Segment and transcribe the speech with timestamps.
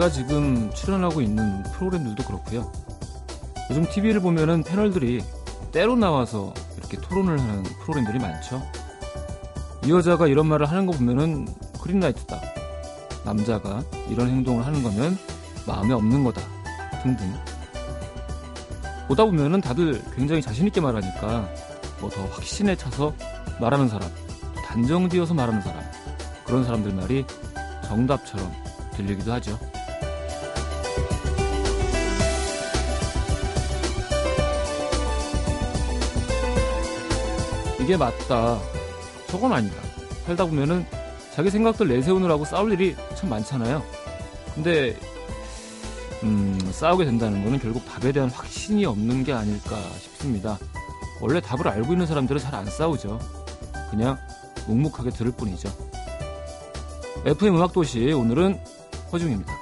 [0.00, 2.72] 제가 지금 출연하고 있는 프로그램들도 그렇고요.
[3.68, 5.22] 요즘 TV를 보면은 패널들이
[5.72, 8.62] 때로 나와서 이렇게 토론을 하는 프로그램들이 많죠.
[9.84, 11.46] 이 여자가 이런 말을 하는 거 보면은
[11.82, 12.40] 그린라이트다.
[13.26, 15.18] 남자가 이런 행동을 하는 거면
[15.66, 16.40] 마음에 없는 거다.
[17.02, 17.34] 등등.
[19.06, 21.46] 보다 보면은 다들 굉장히 자신있게 말하니까
[22.00, 23.12] 뭐 더 확신에 차서
[23.60, 24.10] 말하는 사람,
[24.66, 25.82] 단정지어서 말하는 사람,
[26.46, 27.26] 그런 사람들 말이
[27.84, 28.50] 정답처럼
[28.96, 29.58] 들리기도 하죠.
[37.90, 38.56] 이게 맞다.
[39.26, 39.74] 저건 아니다.
[40.24, 40.86] 살다 보면은
[41.34, 43.82] 자기 생각들 내세우느라고 싸울 일이 참 많잖아요.
[44.54, 44.96] 근데
[46.22, 50.56] 음, 싸우게 된다는 거는 결국 답에 대한 확신이 없는 게 아닐까 싶습니다.
[51.20, 53.18] 원래 답을 알고 있는 사람들은 잘 안 싸우죠.
[53.90, 54.16] 그냥
[54.68, 55.68] 묵묵하게 들을 뿐이죠.
[57.26, 58.56] FM 음악도시 오늘은
[59.10, 59.52] 허중입니다.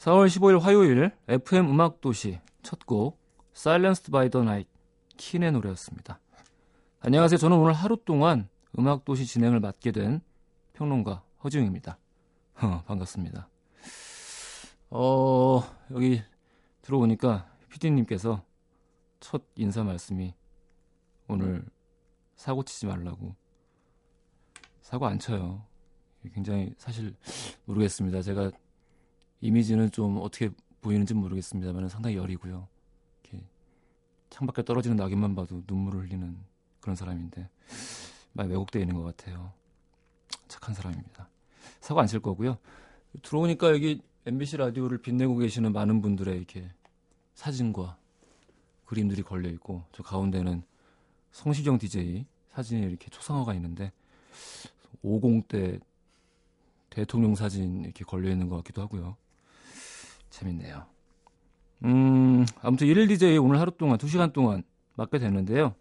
[0.00, 3.18] 4월 15일 화요일 FM 음악 도시 첫 곡
[3.54, 4.70] Silenced by the Night
[5.18, 6.18] 킨의 노래였습니다.
[7.00, 7.36] 안녕하세요.
[7.36, 10.22] 저는 오늘 하루 동안 음악 도시 진행을 맡게 된
[10.72, 11.98] 평론가 허지웅입니다.
[12.62, 13.50] 어, 반갑습니다.
[14.88, 16.22] 어, 여기
[16.80, 18.42] 들어오니까 피디님께서
[19.20, 20.32] 첫 인사 말씀이
[21.28, 21.62] 오늘
[22.36, 23.34] 사고 치지 말라고
[24.80, 25.62] 사고 안 쳐요.
[26.32, 27.14] 굉장히 사실
[27.66, 28.22] 모르겠습니다.
[28.22, 28.50] 제가
[29.40, 32.68] 이미지는 좀 어떻게 보이는지 모르겠습니다만 상당히 여리고요.
[33.22, 33.44] 이렇게
[34.30, 36.36] 창밖에 떨어지는 낙엽만 봐도 눈물을 흘리는
[36.80, 37.48] 그런 사람인데
[38.32, 39.52] 많이 왜곡되어 있는 것 같아요.
[40.48, 41.28] 착한 사람입니다.
[41.80, 42.58] 사고 안 칠 거고요.
[43.22, 46.70] 들어오니까 여기 MBC 라디오를 빛내고 계시는 많은 분들의 이렇게
[47.34, 47.96] 사진과
[48.84, 50.62] 그림들이 걸려 있고 저 가운데는
[51.32, 53.92] 성시경 DJ 사진에 이렇게 초상화가 있는데
[55.04, 55.80] 50대
[56.90, 59.16] 대통령 사진 이렇게 걸려 있는 것 같기도 하고요.
[60.30, 60.86] 재밌네요.
[61.84, 64.62] 음, 아무튼 1일 DJ 오늘 하루 동안 2시간 동안
[64.94, 65.74] 맡게 됐는데요.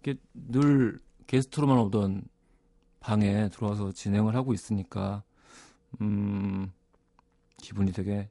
[0.00, 2.22] 이게 늘 게스트로만 오던
[3.00, 5.22] 방에 들어와서 진행을 하고 있으니까
[6.00, 6.72] 음,
[7.58, 8.28] 기분이 되게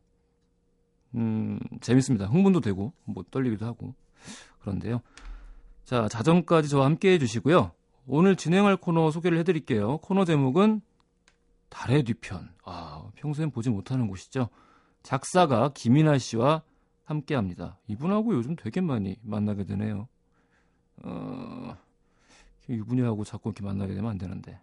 [1.16, 2.28] 음, 재밌습니다.
[2.28, 3.96] 흥분도 되고 뭐 떨리기도 하고
[4.60, 5.02] 그런데요.
[5.86, 7.72] 자, 자정까지 저와 함께 해 주시고요.
[8.06, 9.98] 오늘 진행할 코너 소개를 해 드릴게요.
[10.00, 10.82] 코너 제목은
[11.70, 12.50] 달의 뒤편.
[12.64, 14.50] 아, 평소엔 보지 못하는 곳이죠.
[15.10, 16.62] 작사가 김이나 씨와
[17.04, 17.80] 함께 합니다.
[17.88, 20.08] 이분하고 요즘 되게 많이 만나게 되네요.
[20.98, 21.76] 어,
[22.68, 24.62] 이분이하고 자꾸 이렇게 만나게 되면 안 되는데.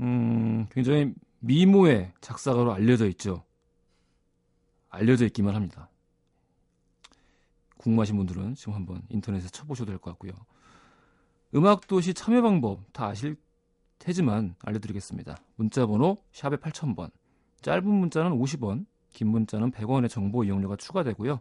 [0.00, 3.44] 음, 굉장히 미모의 작사가로 알려져 있죠.
[4.88, 5.88] 알려져 있기만 합니다.
[7.76, 10.32] 궁금하신 분들은 지금 한번 인터넷에 쳐보셔도 될 것 같고요.
[11.54, 13.36] 음악도시 참여 방법 다 아실
[14.00, 15.36] 테지만 알려드리겠습니다.
[15.54, 17.12] 문자 번호 샵의 8000번
[17.62, 18.86] 짧은 문자는 50원,
[19.16, 21.40] 긴 문자는 100원의 정보 이용료가 추가되고요.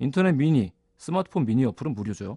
[0.00, 2.36] 인터넷 미니, 스마트폰 미니 어플은 무료죠.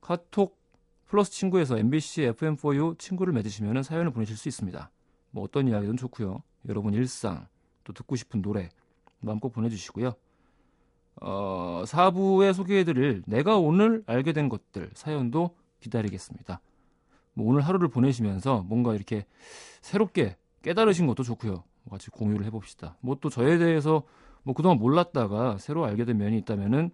[0.00, 0.60] 카톡
[1.06, 4.92] 플러스 친구에서 MBC FM4U 친구를 맺으시면 사연을 보내실 수 있습니다.
[5.32, 6.40] 뭐 어떤 이야기든 좋고요.
[6.68, 7.48] 여러분 일상,
[7.82, 8.68] 또 듣고 싶은 노래
[9.18, 10.12] 마음껏 보내주시고요.
[11.22, 16.60] 어, 4부에 소개해드릴 내가 오늘 알게 된 것들 사연도 기다리겠습니다.
[17.34, 19.26] 뭐 오늘 하루를 보내시면서 뭔가 이렇게
[19.80, 21.64] 새롭게 깨달으신 것도 좋고요.
[21.90, 22.96] 같이 공유를 해봅시다.
[23.00, 24.02] 뭐 또 저에 대해서
[24.42, 26.90] 뭐 그동안 몰랐다가 새로 알게 된 면이 있다면은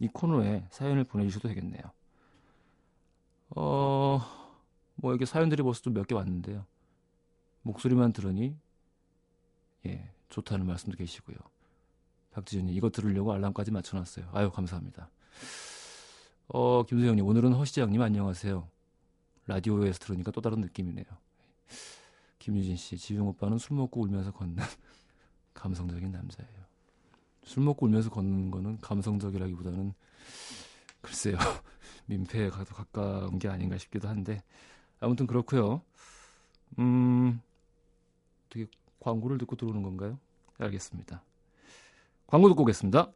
[0.00, 1.82] 이 코너에 사연을 보내주셔도 되겠네요.
[3.56, 4.20] 어,
[4.96, 6.64] 뭐 이렇게 사연들이 벌써 좀 몇 개 왔는데요.
[7.62, 8.56] 목소리만 들으니
[9.86, 11.36] 예 좋다는 말씀도 계시고요.
[12.32, 14.28] 박지윤이 이거 들으려고 알람까지 맞춰놨어요.
[14.32, 15.10] 아유 감사합니다.
[16.48, 18.68] 어 김수영님 오늘은 허시장님 안녕하세요.
[19.46, 21.04] 라디오에서 들으니까 또 다른 느낌이네요.
[22.38, 24.56] 김유진 씨 지용 오빠는 술 먹고 울면서 걷는
[25.54, 26.66] 감성적인 남자예요.
[27.44, 29.94] 술 먹고 울면서 걷는 거는 감성적이라기보다는
[31.00, 31.36] 글쎄요
[32.06, 34.42] 민폐에 가까운 게 아닌가 싶기도 한데
[35.00, 35.82] 아무튼 그렇고요.
[36.78, 37.40] 음
[38.48, 38.66] 되게
[39.00, 40.18] 광고를 듣고 들어오는 건가요?
[40.58, 41.22] 알겠습니다.
[42.26, 43.12] 광고 듣고 오겠습니다.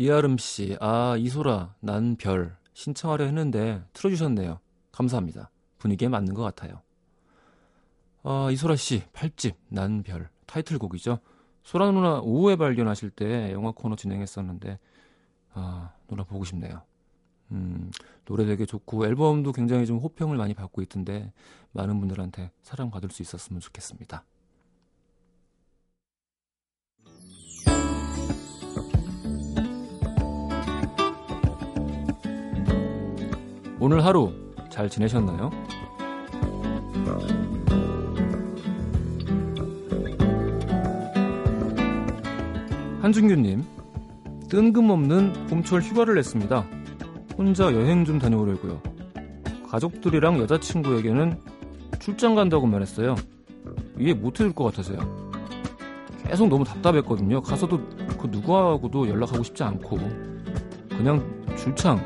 [0.00, 4.58] 이아름 씨, 아, 이소라, 난 별, 신청하려 했는데 틀어주셨네요.
[4.92, 5.50] 감사합니다.
[5.76, 6.80] 분위기에 맞는 것 같아요.
[8.22, 11.18] 아, 이소라 씨, 8집, 난 별, 타이틀곡이죠.
[11.64, 14.78] 소라 누나 오후에 발견하실 때 영화 코너 진행했었는데,
[15.52, 16.80] 아, 누나 보고 싶네요.
[17.50, 17.90] 음,
[18.24, 21.30] 노래 되게 좋고, 앨범도 굉장히 좀 호평을 많이 받고 있던데,
[21.72, 24.24] 많은 분들한테 사랑받을 수 있었으면 좋겠습니다.
[33.82, 34.30] 오늘 하루
[34.68, 35.50] 잘 지내셨나요?
[43.00, 43.64] 한준규님,
[44.50, 46.66] 뜬금없는 봄철 휴가를 냈습니다.
[47.38, 48.82] 혼자 여행 좀 다녀오려고요.
[49.70, 51.40] 가족들이랑 여자친구에게는
[52.00, 53.14] 출장 간다고 말했어요.
[53.98, 54.98] 이해 못 해줄 것 같아서요.
[56.22, 57.40] 계속 너무 답답했거든요.
[57.40, 57.80] 가서도
[58.18, 59.98] 그 누구하고도 연락하고 싶지 않고
[60.90, 61.24] 그냥
[61.56, 61.98] 줄창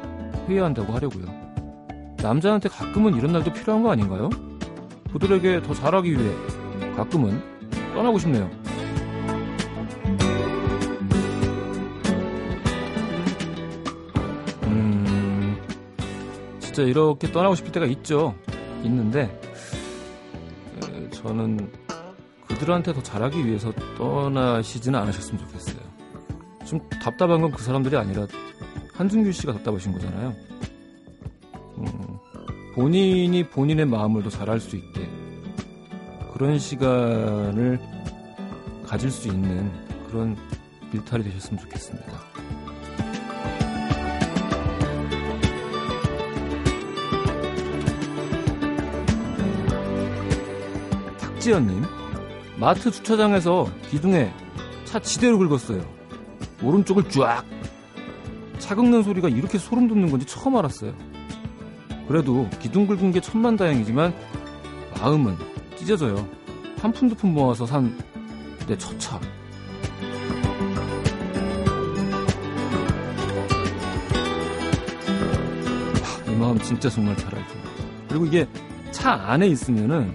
[0.48, 1.43] 회의한다고 하려고요.
[2.24, 4.30] 남자한테 가끔은 이런 날도 필요한 거 아닌가요?
[5.12, 6.34] 그들에게 더 잘하기 위해
[6.96, 7.38] 가끔은
[7.94, 8.50] 떠나고 싶네요.
[14.64, 15.56] 음,
[16.60, 18.34] 진짜 이렇게 떠나고 싶을 때가 있죠.
[18.84, 19.38] 있는데,
[21.12, 21.70] 저는
[22.48, 25.76] 그들한테 더 잘하기 위해서 떠나시지는 않으셨으면 좋겠어요.
[26.64, 28.26] 좀 답답한 건 그 사람들이 아니라
[28.94, 30.34] 한준규 씨가 답답하신 거잖아요.
[32.74, 35.08] 음, 본인이 본인의 마음을 더 잘할 수 있게
[36.32, 37.80] 그런 시간을
[38.84, 39.70] 가질 수 있는
[40.08, 40.36] 그런
[40.92, 42.12] 일탈이 되셨으면 좋겠습니다.
[51.20, 51.82] 박지연님,
[52.58, 54.32] 마트 주차장에서 기둥에
[54.84, 55.82] 차 지대로 긁었어요.
[56.62, 57.44] 오른쪽을 쫙.
[58.58, 61.13] 차 긁는 소리가 이렇게 소름 돋는 건지 처음 알았어요.
[62.08, 64.14] 그래도 기둥 긁은 게 천만 다행이지만
[65.00, 65.36] 마음은
[65.76, 66.26] 찢어져요.
[66.80, 67.94] 한 푼 두 푼 모아서 산
[68.68, 69.20] 내 첫 차.
[76.28, 77.54] 이 마음 진짜 정말 잘 알죠.
[78.08, 78.46] 그리고 이게
[78.90, 80.12] 차 안에 있으면은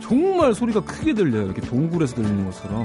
[0.00, 1.44] 정말 소리가 크게 들려요.
[1.46, 2.84] 이렇게 동굴에서 들리는 것처럼.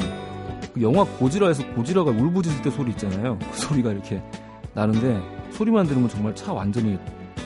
[0.74, 3.40] 그 영화 고지라에서 고지라가 울부짖을 때 소리 있잖아요.
[3.52, 4.22] 그 소리가 이렇게
[4.74, 7.00] 나는데 소리만 들으면 정말 차 완전히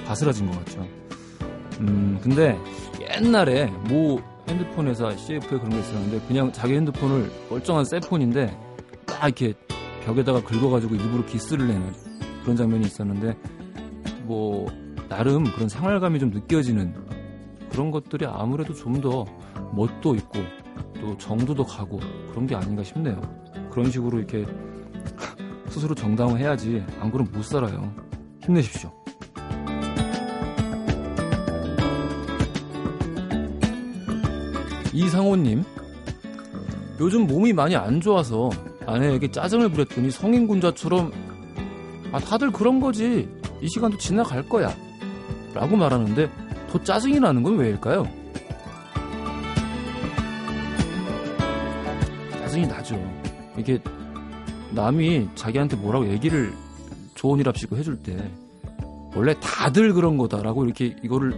[0.10, 0.88] 바스라진 것 같죠.
[1.82, 2.58] 음, 근데
[3.00, 8.46] 옛날에 뭐 핸드폰 회사 CF에 그런 게 있었는데 그냥 자기 핸드폰을 멀쩡한 셀폰인데
[9.06, 9.54] 막 이렇게
[10.04, 11.94] 벽에다가 긁어가지고 일부러 기스를 내는
[12.42, 13.38] 그런 장면이 있었는데
[14.24, 14.66] 뭐
[15.10, 16.96] 나름 그런 생활감이 좀 느껴지는
[17.70, 19.26] 그런 것들이 아무래도 좀 더
[19.72, 20.40] 멋도 있고
[21.00, 22.00] 또 정도도 가고
[22.32, 23.22] 그런 게 아닌가 싶네요.
[23.70, 24.46] 그런 식으로 이렇게
[25.70, 27.94] 스스로 정당화해야지 안 그러면 못 살아요.
[28.42, 28.99] 힘내십시오.
[35.00, 35.64] 이상호님,
[37.00, 38.50] 요즘 몸이 많이 안 좋아서
[38.86, 41.12] 아내에게 짜증을 부렸더니 성인군자처럼
[42.12, 43.30] 아 다들 그런 거지
[43.62, 44.76] 이 시간도 지나갈 거야
[45.54, 46.30] 라고 말하는데
[46.70, 48.08] 더 짜증이 나는 건 왜일까요?
[52.32, 53.00] 짜증이 나죠.
[53.58, 53.80] 이게
[54.72, 56.54] 남이 자기한테 뭐라고 얘기를
[57.38, 58.32] 일합시고 해줄 때
[59.14, 61.34] 원래 다들 그런 거다라고 이렇게 이거를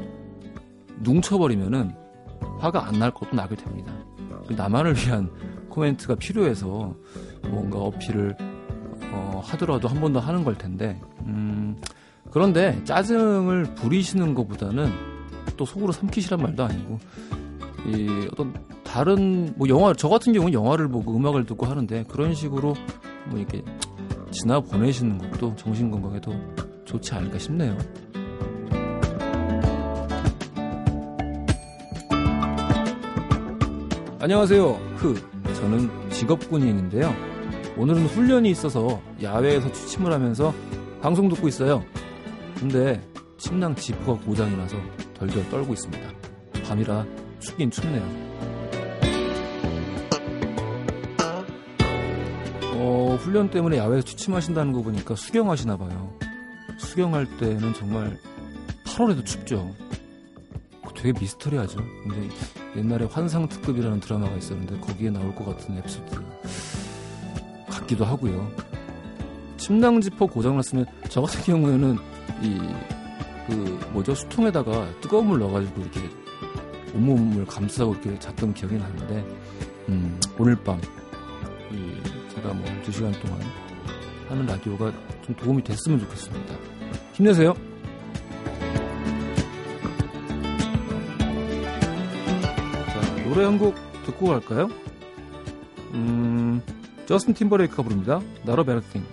[0.99, 1.95] 뭉쳐버리면은
[2.61, 3.91] 화가 안 날 것도 나게 됩니다.
[4.47, 5.29] 그 나만을 위한
[5.69, 6.93] 코멘트가 필요해서
[7.49, 8.35] 뭔가 어필을
[9.13, 11.75] 어, 하더라도 한 번 더 하는 걸 텐데 음,
[12.31, 14.91] 그런데 짜증을 부리시는 것보다는
[15.57, 16.99] 또 속으로 삼키시란 말도 아니고
[17.87, 18.53] 이 어떤
[18.83, 22.75] 다른 뭐 영화 저 같은 경우는 영화를 보고 음악을 듣고 하는데 그런 식으로
[23.29, 23.63] 뭐 이렇게
[24.31, 26.33] 지나 보내시는 것도 정신 건강에도
[26.85, 27.77] 좋지 않을까 싶네요.
[34.21, 34.73] 안녕하세요.
[34.97, 35.15] 흐.
[35.55, 37.11] 저는 직업군인인데요.
[37.75, 40.53] 오늘은 훈련이 있어서 야외에서 취침을 하면서
[41.01, 41.83] 방송 듣고 있어요.
[42.59, 43.01] 근데
[43.39, 44.77] 침낭 지퍼가 고장이 나서
[45.15, 46.07] 덜덜 떨고 있습니다.
[46.63, 47.03] 밤이라
[47.39, 48.03] 춥긴 춥네요.
[52.75, 56.15] 어, 훈련 때문에 야외에서 취침하신다는 거 보니까 수경하시나 봐요.
[56.77, 58.19] 수경할 때는 정말
[58.85, 59.73] 8월에도 춥죠.
[60.95, 61.79] 되게 미스터리하죠.
[62.03, 62.29] 근데
[62.75, 66.21] 옛날에 환상특급이라는 드라마가 있었는데 거기에 나올 것 같은 에피소드
[67.69, 68.49] 같기도 하고요.
[69.57, 71.97] 침낭 지퍼 고장났으면 저 같은 경우에는
[72.41, 72.59] 이
[73.47, 73.53] 그
[73.91, 75.99] 뭐죠 수통에다가 뜨거운 물 넣어가지고 이렇게
[76.93, 79.25] 온몸을 감싸고 이렇게 잤던 기억이 나는데
[79.89, 80.79] 음, 오늘 밤
[81.71, 83.39] 이 제가 뭐 두 시간 동안
[84.29, 84.91] 하는 라디오가
[85.25, 86.55] 좀 도움이 됐으면 좋겠습니다.
[87.13, 87.53] 힘내세요.
[93.31, 94.69] 노래 한 곡 듣고 갈까요?
[95.93, 96.61] 음,
[97.05, 98.19] 저스틴 팀버레이크가 부릅니다.
[98.43, 99.05] 나로 베라팅.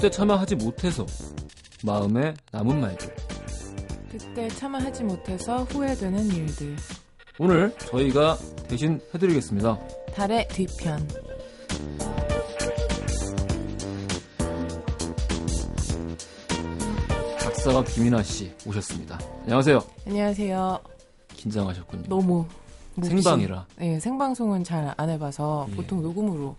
[0.00, 1.04] 그때 차마 하지 못해서
[1.84, 3.14] 마음에 남은 말들.
[4.10, 6.74] 그때 차마 하지 못해서 후회되는 일들.
[7.38, 9.78] 오늘 저희가 대신 해드리겠습니다.
[10.14, 11.06] 달의 뒤편.
[17.38, 19.18] 작사가 김이나 씨 오셨습니다.
[19.42, 19.82] 안녕하세요.
[20.06, 20.80] 안녕하세요.
[21.34, 22.04] 긴장하셨군요.
[22.08, 22.46] 너무
[22.96, 23.66] 몹시- 생방이라.
[23.76, 25.76] 네, 생방송은 잘 안 해봐서 예.
[25.76, 26.56] 보통 녹음으로.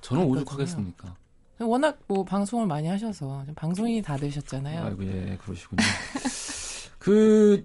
[0.00, 0.24] 저는.
[0.24, 1.14] 오죽하겠습니까?
[1.60, 4.84] 워낙 뭐 방송을 많이 하셔서 좀 방송인이 다 되셨잖아요.
[4.84, 5.82] 아이고 예 그러시군요.
[6.98, 7.64] 그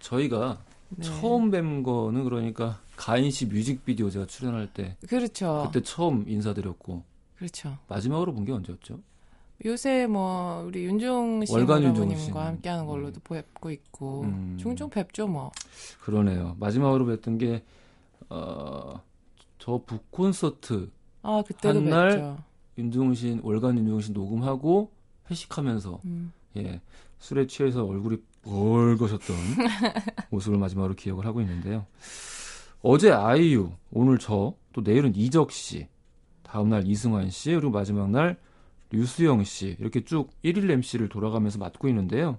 [0.00, 1.02] 저희가 네.
[1.04, 5.68] 처음 뵌 거는 그러니까 가인 씨 뮤직비디오 제가 출연할 때 그렇죠.
[5.72, 7.02] 그때 처음 인사드렸고
[7.36, 7.78] 그렇죠.
[7.88, 8.98] 마지막으로 본 게 언제였죠?
[9.64, 12.46] 요새 뭐 우리 윤종 씨 월간 윤종 여러분님과 씨는.
[12.46, 14.56] 함께하는 걸로도 뵙고 있고 음.
[14.60, 15.52] 종종 뵙죠 뭐.
[16.00, 16.56] 그러네요.
[16.58, 17.62] 마지막으로 뵀던 게
[18.28, 19.00] 어,
[19.58, 20.90] 저 북 콘서트
[21.22, 22.36] 아 그때도 한 날-.
[22.78, 24.90] 윤종신 월간 윤종신 녹음하고
[25.30, 26.32] 회식하면서 음.
[26.56, 26.80] 예
[27.18, 29.36] 술에 취해서 얼굴이 벌거셨던
[30.30, 31.86] 모습을 마지막으로 기억을 하고 있는데요.
[32.82, 35.86] 어제 아이유, 오늘 저, 또 내일은 이적 씨,
[36.42, 38.36] 다음 날 이승환 씨, 그리고 마지막 날
[38.90, 42.38] 류수영 씨 이렇게 쭉 1일 MC를 돌아가면서 맡고 있는데요.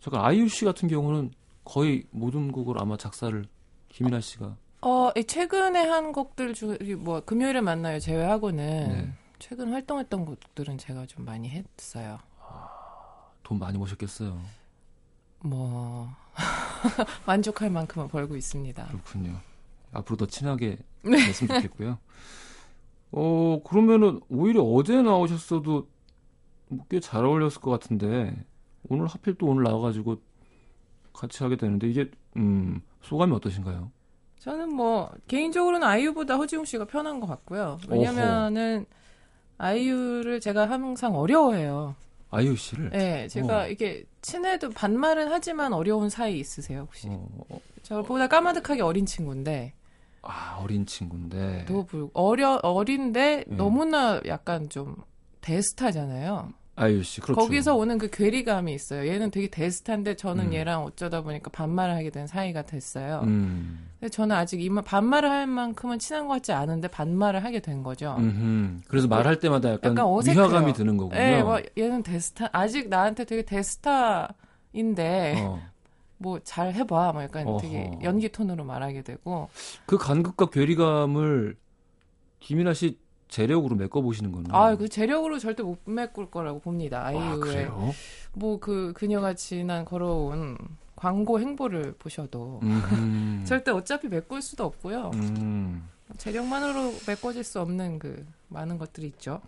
[0.00, 1.30] 잠깐 아이유 씨 같은 경우는
[1.64, 3.44] 거의 모든 곡을 아마 작사를
[3.88, 9.12] 김이나 씨가 어, 이 최근에 한 곡들 중, 뭐, 금요일에 만나요 제외하고는 네.
[9.38, 12.18] 최근 활동했던 곡들은 제가 좀 많이 했어요.
[13.42, 14.40] 돈 많이 버셨겠어요.
[15.40, 16.08] 뭐,
[17.26, 18.86] 만족할 만큼은 벌고 있습니다.
[18.86, 19.38] 그렇군요.
[19.92, 21.16] 앞으로 더 친하게 네.
[21.26, 21.98] 됐으면 좋겠고요.
[23.12, 25.88] 어, 그러면은 오히려 어제 나오셨어도
[26.90, 28.44] 꽤 잘 어울렸을 것 같은데
[28.88, 30.20] 오늘 하필 또 오늘 나와가지고
[31.12, 33.90] 같이 하게 되는데 이게 음, 소감이 어떠신가요?
[34.40, 37.78] 저는 뭐 개인적으로는 아이유보다 허지웅 씨가 편한 것 같고요.
[37.88, 38.84] 왜냐면은
[39.58, 41.94] 아이유를 제가 항상 어려워해요.
[42.30, 43.68] 아이유 씨를 네, 제가 어.
[43.68, 47.06] 이게 친해도 반말은 하지만 어려운 사이 있으세요 혹시?
[47.08, 49.72] 어, 어, 저보다 까마득하게 어린 친구인데
[50.22, 53.56] 아 어린 친구인데 또 불- 어려 어린데 네.
[53.56, 54.96] 너무나 약간 좀
[55.40, 56.52] 대스타잖아요.
[56.74, 57.40] 아이유 씨 그렇죠.
[57.40, 59.06] 거기서 오는 그 괴리감이 있어요.
[59.08, 60.52] 얘는 되게 대스타인데 저는 음.
[60.52, 63.20] 얘랑 어쩌다 보니까 반말을 하게 된 사이가 됐어요.
[63.24, 67.82] 음, 저는 아직 이 말- 반말을 할 만큼은 친한 것 같지 않은데 반말을 하게 된
[67.82, 68.14] 거죠.
[68.18, 68.82] 음흠.
[68.88, 70.38] 그래서 말할 때마다 약간, 약간 어색해요.
[70.42, 71.18] 위화감이 드는 거군요.
[71.20, 75.60] 예, 뭐 얘는 대스타 아직 나한테 되게 대스타인데 어.
[76.18, 77.60] 뭐잘 해봐, 뭐 약간 어허.
[77.60, 79.48] 되게 연기 톤으로 말하게 되고
[79.86, 81.56] 그 간극과 괴리감을
[82.40, 82.98] 김이나 씨
[83.28, 87.00] 재력으로 메꿔 보시는 거는 아그 재력으로 절대 못 메꿀 거라고 봅니다.
[87.02, 87.92] 아, 아이유의 그래요?
[88.34, 90.56] 뭐그 그녀가 지난 걸어온
[90.96, 92.60] 광고 행보를 보셔도.
[93.46, 95.10] 절대 어차피 메꿀 수도 없고요.
[95.14, 95.86] 음,
[96.16, 99.40] 재력만으로 메꿔질 수 없는 그 많은 것들이 있죠.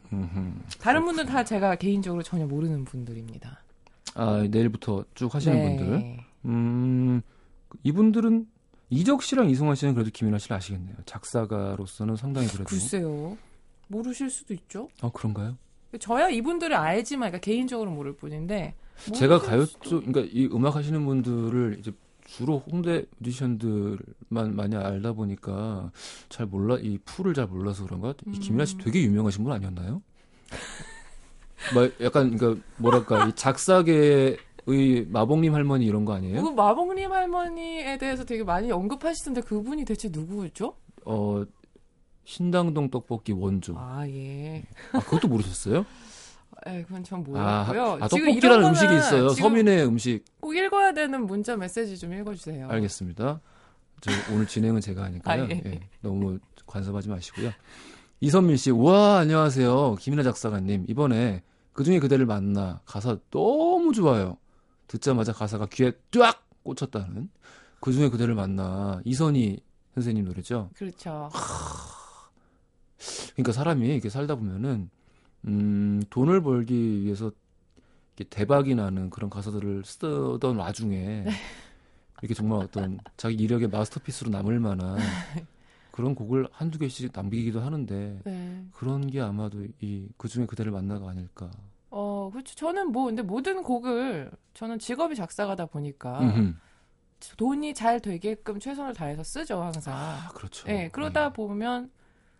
[0.78, 3.62] 다른 분들 다 제가 개인적으로 전혀 모르는 분들입니다.
[4.14, 5.76] 아 내일부터 쭉 하시는 네.
[5.76, 6.19] 분들.
[6.45, 7.23] 음,
[7.83, 8.47] 이분들은
[8.90, 10.97] 이적 씨랑 이승환 씨는 그래도 김이나 씨를 아시겠네요.
[11.07, 12.64] 작사가로서는 상당히 그래도.
[12.64, 13.37] 글쎄요.
[13.88, 14.88] 모르실 수도 있죠.
[15.00, 15.57] 아 그런가요?
[16.00, 18.75] 저야 이분들을 알지만, 그러니까 개인적으로 모를 뿐인데.
[19.14, 21.93] 제가 모르실 가요 쪽, 그러니까 이 음악 하시는 분들을 이제
[22.25, 25.90] 주로 홍대 뮤지션들만 많이 알다 보니까
[26.28, 28.11] 잘 몰라 이 풀을 잘 몰라서 그런가?
[28.11, 28.33] 이 음.
[28.33, 30.02] 김이나 씨 되게 유명하신 분 아니었나요?
[31.75, 34.37] 뭐 약간 그러니까 뭐랄까 이 작사계
[34.71, 36.43] 의 마봉님 할머니 이런 거 아니에요?
[36.43, 40.75] 그 마봉님 할머니에 대해서 되게 많이 언급하시던데 그분이 대체 누구죠?
[41.06, 41.43] 어
[42.25, 43.75] 신당동 떡볶이 원조.
[43.78, 44.63] 아, 아, 예.
[44.93, 45.87] 그것도 모르셨어요?
[46.66, 47.99] 에, 그건 전 아, 모르고요.
[48.00, 49.28] 아 지금 떡볶이라는 음식이 있어요.
[49.30, 50.25] 서민의 음식.
[50.40, 52.68] 꼭 읽어야 되는 문자 메시지 좀 읽어주세요.
[52.68, 53.40] 알겠습니다.
[54.00, 55.44] 저 오늘 진행은 제가 하니까요.
[55.44, 55.62] 아, 예.
[55.66, 57.50] 예, 너무 간섭하지 마시고요.
[58.21, 59.97] 이선민 씨, 우와 안녕하세요.
[60.00, 61.42] 김이나 작사가님 이번에
[61.73, 64.36] 그 중에 그대를 만나 가사 너무 좋아요.
[64.88, 67.28] 듣자마자 가사가 귀에 쫙 꽂혔다는
[67.80, 69.60] 그 중에 그대를 만나 이선희
[69.94, 70.71] 선생님 노래죠.
[70.75, 71.30] 그렇죠.
[73.34, 74.90] 그러니까 사람이 이렇게 살다 보면은
[75.47, 77.31] 음, 돈을 벌기 위해서
[78.17, 81.25] 이렇게 대박이 나는 그런 가사들을 쓰던 와중에
[82.23, 84.97] 이렇게 정말 어떤 자기 이력의 마스터피스로 남을 만한
[85.93, 88.65] 그런 곡을 한두 개씩 남기기도 하는데 네.
[88.73, 91.51] 그런 게 아마도 이 그 중에 그대를 만나가 아닐까.
[91.91, 92.55] 어, 그렇죠.
[92.55, 96.55] 저는 뭐, 근데 모든 곡을, 저는 직업이 작사가다 보니까, 음흠.
[97.39, 99.95] 돈이 잘 되게끔 최선을 다해서 쓰죠, 항상.
[99.97, 100.67] 아, 그렇죠.
[100.67, 101.33] 네, 그러다 음.
[101.33, 101.91] 보면,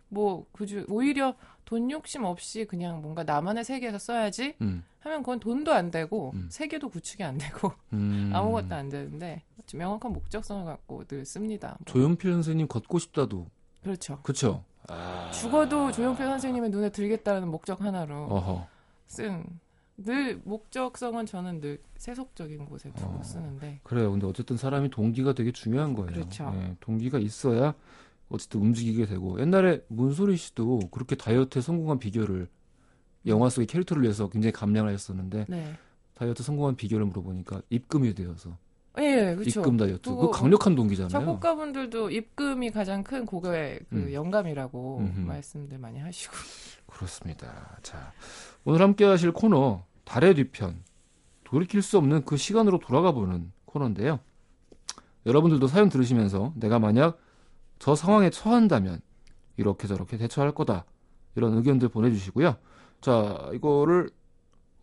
[0.09, 1.35] 뭐, 그주, 오히려
[1.69, 6.47] 돈 욕심 없이 그냥 뭔가 나만의 세계에서 써야지 음, 하면 그건 돈도 안 되고, 음.
[6.49, 8.31] 세계도 구축이 안 되고, 음.
[8.33, 11.77] 아무것도 안 되는데, 좀 명확한 목적성을 갖고 늘 씁니다.
[11.77, 11.85] 뭐.
[11.85, 13.45] 조용필 선생님 걷고 싶다도
[13.83, 14.19] 그렇죠.
[14.23, 14.63] 그렇죠.
[14.87, 15.29] 아.
[15.31, 18.67] 죽어도 조용필 선생님의 눈에 들겠다는 목적 하나로 어허.
[19.05, 19.45] 쓴,
[19.95, 23.21] 늘 목적성은 저는 늘 세속적인 곳에 두고 어.
[23.21, 24.09] 쓰는데, 그래요.
[24.09, 26.13] 근데 어쨌든 사람이 동기가 되게 중요한 거예요.
[26.13, 26.51] 그렇죠.
[26.55, 27.75] 예, 동기가 있어야
[28.29, 32.47] 어쨌든 움직이게 되고 옛날에 문소리 씨도 그렇게 다이어트에 성공한 비결을
[33.25, 35.73] 영화 속의 캐릭터를 위해서 굉장히 감량을 했었는데 네.
[36.13, 38.57] 다이어트 성공한 비결을 물어보니까 입금이 되어서
[38.97, 39.61] 예, 그렇죠.
[39.61, 41.09] 입금 다이어트 그 강력한 동기잖아요.
[41.09, 44.13] 작곡가분들도 입금이 가장 큰 곡의 그 음.
[44.13, 45.19] 영감이라고 음흠.
[45.21, 46.33] 말씀들 많이 하시고.
[46.87, 47.77] 그렇습니다.
[47.81, 48.11] 자
[48.65, 50.83] 오늘 함께하실 코너 달의 뒤편
[51.45, 54.19] 돌이킬 수 없는 그 시간으로 돌아가 보는 코너인데요.
[55.25, 57.17] 여러분들도 사연 들으시면서 내가 만약
[57.79, 59.01] 저 상황에 처한다면
[59.57, 60.85] 이렇게 저렇게 대처할 거다
[61.35, 62.55] 이런 의견들 보내주시고요.
[63.01, 64.09] 자 이거를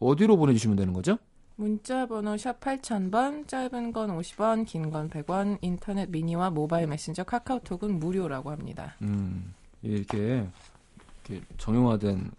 [0.00, 1.18] 어디로 보내주시면 되는 거죠?
[1.58, 7.98] 문자 번호 샵 8000번, 짧은 건 50원, 긴 건 100원, 인터넷 미니와 모바일 메신저 카카오톡은
[7.98, 8.94] 무료라고 합니다.
[9.00, 10.46] 음, 이렇게,
[11.28, 12.30] 이렇게 정형화된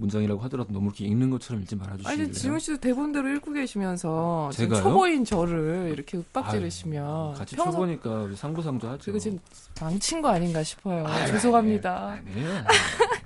[0.00, 2.32] 문장이라고 하더라도 너무 이렇게 읽는 것처럼 읽지 아니, 말아주시길래요.
[2.32, 4.82] 지훈 씨도 대본대로 읽고 계시면서 제가요?
[4.82, 9.02] 초보인 저를 이렇게 윽박지르시면 같이 평소 쳐보니까 우리 상부상조 하죠.
[9.04, 9.38] 그리고 지금
[9.80, 11.06] 망친 거 아닌가 싶어요.
[11.06, 12.20] 아유, 죄송합니다.
[12.24, 12.48] 아니에요.
[12.48, 12.64] 아니에요.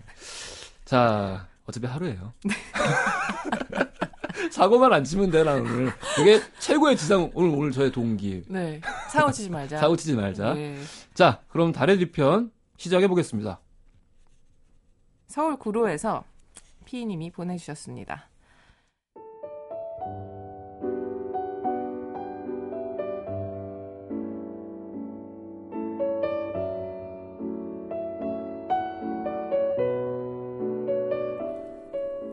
[0.84, 2.32] 자, 어차피 하루예요.
[4.50, 5.90] 사고만 안 치면 돼, 나 오늘.
[6.20, 8.42] 이게 최고의 지상, 오늘, 오늘 저의 동기.
[8.48, 8.80] 네.
[9.10, 9.78] 사고 치지 말자.
[9.78, 10.54] 사고 치지 말자.
[10.54, 10.78] 네.
[11.14, 13.60] 자, 그럼 달의 뒤편 시작해 보겠습니다.
[15.28, 16.24] 서울 구로에서
[16.84, 18.28] 피디님이 보내주셨습니다.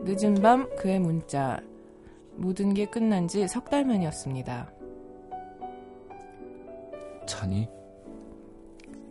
[0.04, 1.60] 늦은 밤 그의 문자.
[2.36, 4.70] 모든 게 끝난 지 석 달 만이었습니다.
[7.22, 7.68] 어떡하니?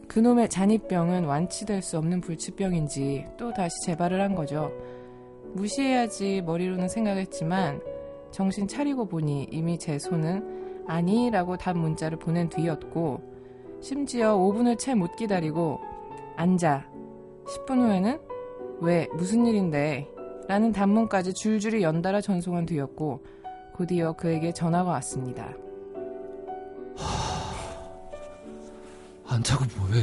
[0.07, 4.71] 그놈의 잔이병은 완치될 수 없는 불치병인지 또 다시 재발을 한 거죠.
[5.53, 7.81] 무시해야지 머리로는 생각했지만
[8.31, 13.21] 정신 차리고 보니 이미 제 손은 아니라고 답 문자를 보낸 뒤였고
[13.81, 15.79] 심지어 5분을 채 못 기다리고
[16.37, 16.85] 앉아
[17.45, 18.19] 10분 후에는
[18.81, 20.07] 왜 무슨 일인데
[20.47, 23.23] 라는 단문까지 줄줄이 연달아 전송한 뒤였고
[23.75, 25.53] 곧이어 그에게 전화가 왔습니다.
[29.27, 30.01] 안 자고 뭐해?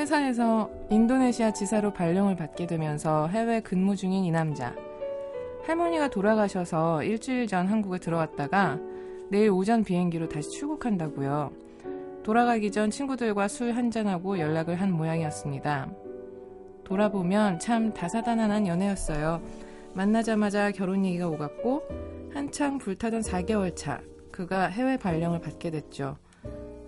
[0.00, 4.74] 회사에서 인도네시아 지사로 발령을 받게 되면서 해외 근무 중인 이 남자.
[5.66, 8.78] 할머니가 돌아가셔서 일주일 전 한국에 들어왔다가
[9.28, 11.52] 내일 오전 비행기로 다시 출국한다고요.
[12.22, 15.90] 돌아가기 전 친구들과 술 한잔하고 연락을 한 모양이었습니다.
[16.84, 19.42] 돌아보면 참 다사다난한 연애였어요.
[19.92, 21.82] 만나자마자 결혼 얘기가 오갔고
[22.32, 24.00] 한창 불타던 4개월 차
[24.32, 26.16] 그가 해외 발령을 받게 됐죠.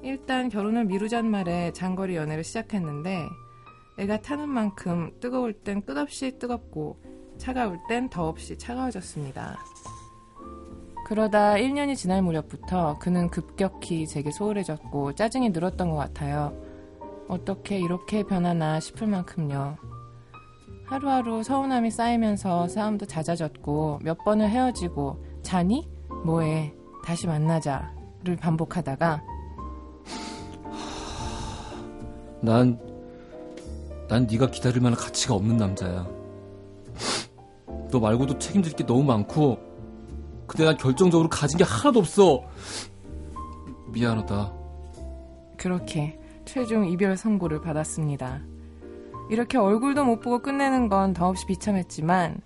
[0.03, 3.29] 일단 결혼을 미루잔 말에 장거리 연애를 시작했는데
[3.99, 7.01] 애가 타는 만큼 뜨거울 땐 끝없이 뜨겁고
[7.39, 9.57] 차가울 땐 더없이 차가워졌습니다.
[11.07, 16.57] 그러다 1년이 지날 무렵부터 그는 급격히 제게 소홀해졌고 짜증이 늘었던 것 같아요.
[17.29, 19.77] 어떻게 이렇게 변하나 싶을 만큼요.
[20.87, 25.89] 하루하루 서운함이 쌓이면서 싸움도 잦아졌고 몇 번을 헤어지고 자니?
[26.25, 26.75] 뭐해?
[27.05, 29.23] 다시 만나자를 반복하다가
[32.41, 32.79] 난,
[34.09, 36.09] 난 네가 기다릴 만한 가치가 없는 남자야.
[37.91, 39.59] 너 말고도 책임질 게 너무 많고,
[40.47, 42.43] 근데 난 결정적으로 가진 게 하나도 없어.
[43.93, 44.53] 미안하다.
[45.57, 48.41] 그렇게 최종 이별 선고를 받았습니다.
[49.31, 52.41] 이렇게 얼굴도 못 보고 끝내는 건 더없이 비참했지만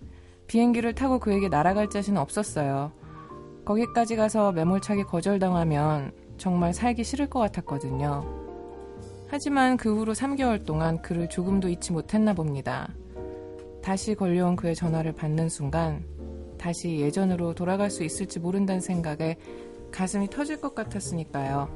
[0.47, 2.92] 비행기를 타고 그에게 날아갈 자신은 없었어요.
[3.64, 8.25] 거기까지 가서 매몰차게 거절당하면 정말 살기 싫을 것 같았거든요.
[9.29, 12.92] 하지만 그 후로 3개월 동안 그를 조금도 잊지 못했나 봅니다.
[13.83, 16.05] 다시 걸려온 그의 전화를 받는 순간
[16.59, 19.37] 다시 예전으로 돌아갈 수 있을지 모른다는 생각에
[19.90, 21.68] 가슴이 터질 것 같았으니까요.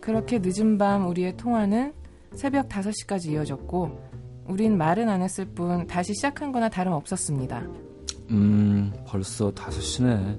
[0.00, 1.94] 그렇게 늦은 밤 우리의 통화는
[2.34, 7.83] 새벽 5시까지 이어졌고 우린 말은 안 했을 뿐 다시 시작한 거나 다름없었습니다.
[8.30, 10.38] 음, 벌써 5시네.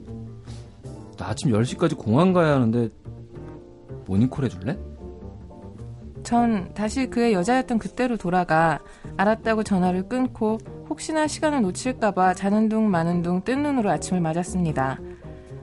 [1.17, 2.89] 나 아침 10시까지 공항 가야 하는데,
[4.05, 4.77] 모닝콜 해줄래?
[6.23, 8.79] 전 다시 그의 여자였던 그때로 돌아가
[9.15, 10.57] 알았다고 전화를 끊고
[10.89, 14.99] 혹시나 시간을 놓칠까봐 자는 둥 마는 둥 뜬 눈으로 아침을 맞았습니다.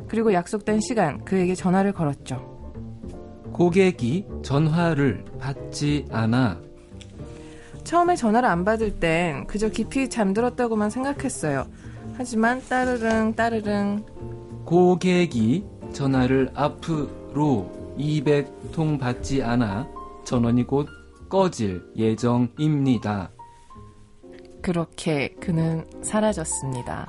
[0.07, 2.53] 그리고 약속된 시간 그에게 전화를 걸었죠.
[3.53, 6.61] 고객이 전화를 받지 않아.
[7.83, 11.67] 처음에 전화를 안 받을 땐 그저 깊이 잠들었다고만 생각했어요.
[12.17, 14.05] 하지만 따르릉 따르릉
[14.65, 19.89] 고객이 전화를 앞으로 200통 받지 않아
[20.25, 20.89] 전원이 곧
[21.29, 23.31] 꺼질 예정입니다.
[24.63, 27.09] 그렇게 그는 사라졌습니다.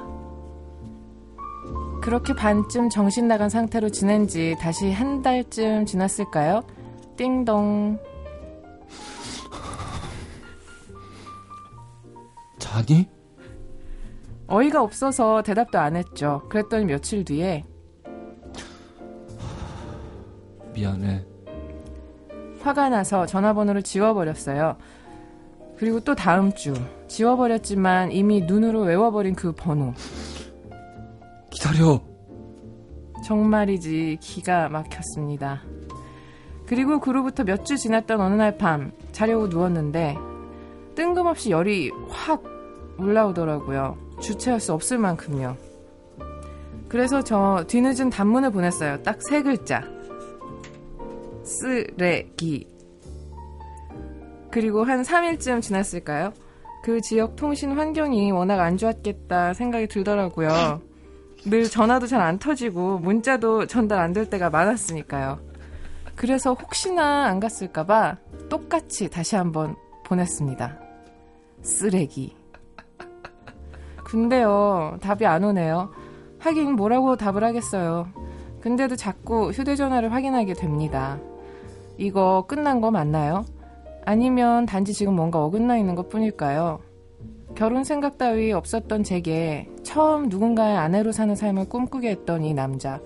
[2.02, 6.62] 그렇게 반쯤 정신 나간 상태로 지낸 지 다시 한 달쯤 지났을까요?
[7.16, 8.00] 띵동.
[12.60, 13.08] 자니?
[14.54, 16.44] 어이가 없어서 대답도 안 했죠.
[16.48, 17.66] 그랬더니 며칠 뒤에
[20.76, 21.26] 미안해.
[22.62, 24.78] 화가 나서 전화번호를 지워버렸어요.
[25.78, 26.74] 그리고 또 다음 주
[27.08, 29.94] 지워버렸지만 이미 눈으로 외워버린 그 번호.
[31.50, 32.00] 기다려.
[33.26, 35.62] 정말이지 기가 막혔습니다.
[36.68, 40.16] 그리고 그로부터 몇 주 지났던 어느 날 밤 자려고 누웠는데
[40.96, 42.44] 뜬금없이 열이 확
[43.00, 43.98] 올라오더라고요.
[44.24, 45.56] 주체할 수 없을 만큼요.
[46.90, 49.02] 그래서 저 뒤늦은 단문을 보냈어요.
[49.04, 49.84] 딱 세 글자.
[51.44, 52.68] 쓰레기.
[54.52, 56.34] 그리고 한 3일쯤 지났을까요?
[56.84, 60.82] 그 지역 통신 환경이 워낙 안 좋았겠다 생각이 들더라고요.
[61.46, 65.40] 늘 전화도 잘 안 터지고 문자도 전달 안 될 때가 많았으니까요.
[66.16, 68.18] 그래서 혹시나 안 갔을까봐
[68.50, 70.80] 똑같이 다시 한번 보냈습니다.
[71.64, 72.36] 쓰레기.
[74.14, 75.90] 근데요, 답이 안 오네요.
[76.38, 78.08] 하긴 뭐라고 답을 하겠어요.
[78.62, 81.18] 근데도 자꾸 휴대전화를 확인하게 됩니다.
[81.98, 83.44] 이거 끝난 거 맞나요?
[84.06, 86.80] 아니면 단지 지금 뭔가 어긋나 있는 것 뿐일까요?
[87.56, 93.02] 결혼 생각 따위 없었던 제게 처음 누군가의 아내로 사는 삶을 꿈꾸게 했던 이 남자.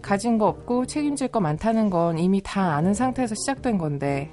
[0.00, 4.32] 가진 거 없고 책임질 거 많다는 건 이미 다 아는 상태에서 시작된 건데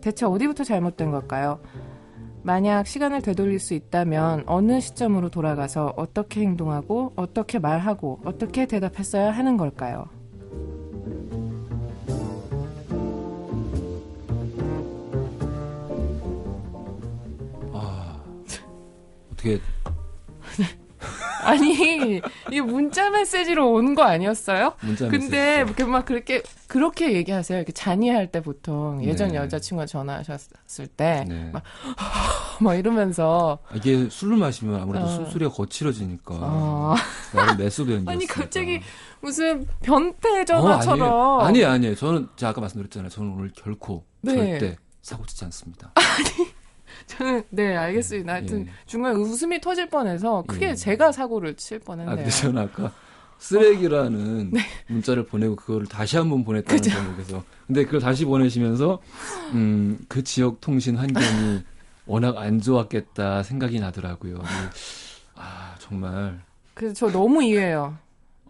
[0.00, 1.58] 대체 어디부터 잘못된 걸까요?
[2.42, 9.56] 만약 시간을 되돌릴 수 있다면 어느 시점으로 돌아가서 어떻게 행동하고 어떻게 말하고 어떻게 대답했어야 하는
[9.56, 10.06] 걸까요?
[17.72, 18.22] 아
[19.32, 19.60] 어떻게
[21.42, 24.74] 아니 이게 문자 메시지로 오는 거 아니었어요?
[24.82, 25.66] 문자 근데 메시지.
[25.66, 27.58] 이렇게 막 그렇게 그렇게 얘기하세요.
[27.58, 29.36] 이렇게 잔이할 때 보통 예전 네.
[29.36, 31.62] 여자친구가 전화하셨을 때막
[32.62, 32.78] 네.
[32.78, 35.08] 이러면서 아, 이게 술을 마시면 아무래도 어.
[35.08, 36.94] 술소리가 거칠어지니까 어,
[37.32, 38.80] 나름 메소드였는데 아니 갑자기
[39.20, 41.46] 무슨 변태 전화처럼 어, 아니에요.
[41.46, 41.94] 아니에요, 아니에요.
[41.96, 43.08] 저는 제가 아까 말씀드렸잖아요.
[43.10, 44.34] 저는 오늘 결코 네.
[44.58, 45.92] 절대 사고 치지 않습니다.
[47.10, 48.32] 저는 네 알겠습니다.
[48.32, 48.72] 하여튼 예.
[48.86, 50.74] 중간에 웃음이 터질 뻔해서 크게 예.
[50.74, 52.16] 제가 사고를 칠 아, 뻔했네요.
[52.16, 52.92] 근데 저는 아까
[53.38, 54.52] 쓰레기라는
[54.88, 56.82] 문자를 보내고 그거를 다시 한번 보냈다는.
[56.82, 59.00] 제목에서 근데 그걸 다시 보내시면서
[59.54, 61.62] 음, 그 지역 통신 환경이
[62.06, 64.42] 워낙 안 좋았겠다 생각이 나더라고요.
[65.34, 66.40] 아 정말
[66.74, 67.96] 그래서 저 너무 이해해요.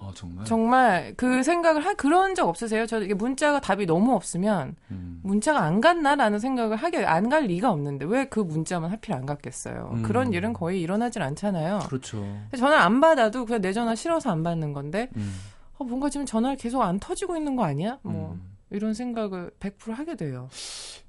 [0.03, 2.87] 어 정말 정말 그 생각을 할 그런 적 없으세요?
[2.87, 7.71] 저 이게 문자가 답이 너무 없으면 음, 문자가 안 갔나라는 생각을 하게 안 갈 리가
[7.71, 9.91] 없는데 왜 그 문자만 하필 안 갔겠어요?
[9.93, 10.03] 음.
[10.03, 11.81] 그런 일은 거의 일어나질 않잖아요.
[11.87, 12.25] 그렇죠.
[12.57, 15.35] 전화 안 받아도 그냥 내 전화 싫어서 안 받는 건데 음,
[15.79, 17.99] 어, 뭔가 지금 전화를 계속 안 터지고 있는 거 아니야?
[18.03, 18.57] 뭐 음.
[18.71, 20.49] 이런 생각을 100% 하게 돼요.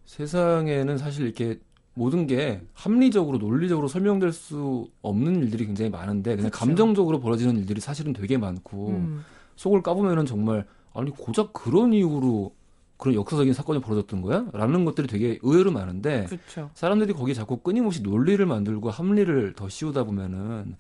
[0.06, 1.60] 세상에는 사실 이렇게
[1.94, 6.66] 모든 게 합리적으로 논리적으로 설명될 수 없는 일들이 굉장히 많은데 그냥 그쵸.
[6.66, 9.24] 감정적으로 벌어지는 일들이 사실은 되게 많고 음.
[9.56, 12.54] 속을 까보면은 정말 아니 고작 그런 이유로
[12.98, 14.46] 그런 역사적인 사건이 벌어졌던 거야?
[14.54, 16.70] 라는 것들이 되게 의외로 많은데 그렇죠.
[16.76, 20.76] 사람들이 거기에 자꾸 끊임없이 논리를 만들고 합리를 더 씌우다 보면은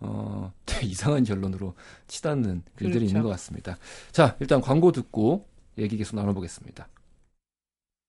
[0.00, 1.74] 어, 되게 이상한 결론으로
[2.08, 3.04] 치닫는 일들이 그렇죠.
[3.06, 3.78] 있는 것 같습니다.
[4.10, 5.46] 자, 일단 광고 듣고
[5.78, 6.88] 얘기 계속 나눠보겠습니다.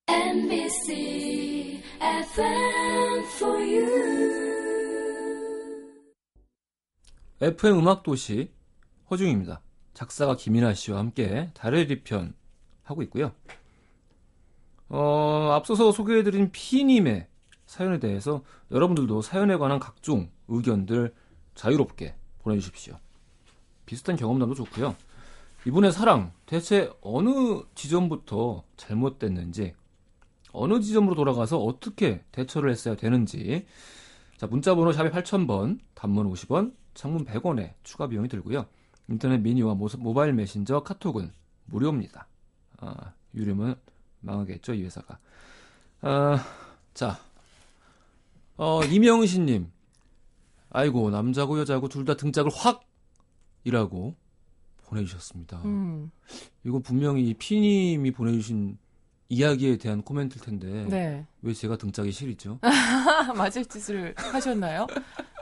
[0.08, 1.21] NBC
[7.42, 8.52] FM 음악도시
[9.10, 9.62] 허중입니다.
[9.94, 12.34] 작사가 김이나 씨와 함께 달의 뒤편
[12.84, 13.34] 하고 있고요.
[14.88, 17.28] 어, 앞서서 소개해드린 피님의
[17.66, 21.14] 사연에 대해서 여러분들도 사연에 관한 각종 의견들
[21.56, 22.98] 자유롭게 보내주십시오.
[23.86, 24.96] 비슷한 경험담도 좋고요.
[25.68, 29.74] 이분의 사랑 대체 어느 지점부터 잘못됐는지
[30.54, 33.66] 어느 지점으로 돌아가서 어떻게 대처를 했어야 되는지
[34.38, 38.66] 자 문자번호 샵이 8000번 단문 50원 창문 100원에 추가 비용이 들고요.
[39.08, 41.32] 인터넷 미니와 모, 모바일 메신저 카톡은
[41.66, 42.28] 무료입니다.
[42.78, 43.76] 아, 유료면
[44.22, 45.20] 망하겠죠 이 회사가.
[46.02, 46.44] 아,
[46.94, 47.20] 자
[48.58, 49.72] 어, 이명신님
[50.70, 52.84] 아이고 남자고 여자고 둘 다 등짝을 확
[53.64, 54.16] 이라고
[54.86, 55.62] 보내주셨습니다.
[55.66, 56.12] 음.
[56.66, 58.78] 이거 분명히 이 피님이 보내주신
[59.36, 61.26] 이야기에 대한 코멘트일 텐데 네.
[61.42, 62.60] 왜 제가 등짝이 시리죠?
[63.34, 64.86] 맞을 짓을 하셨나요?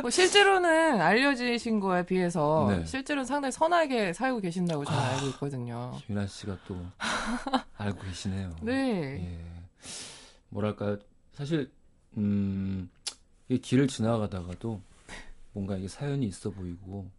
[0.01, 2.85] 뭐 실제로는 알려지신 거에 비해서 네.
[2.85, 5.09] 실제로는 상당히 선하게 살고 계신다고 저는 아.
[5.13, 5.97] 알고 있거든요.
[6.05, 6.77] 김윤아 씨가 또
[7.77, 8.55] 알고 계시네요.
[8.61, 9.23] 네.
[9.23, 9.39] 예.
[10.49, 10.99] 뭐랄까
[11.33, 11.71] 사실
[12.15, 12.91] 음,
[13.47, 14.79] 이 길을 지나가다가도
[15.53, 17.09] 뭔가 이게 사연이 있어 보이고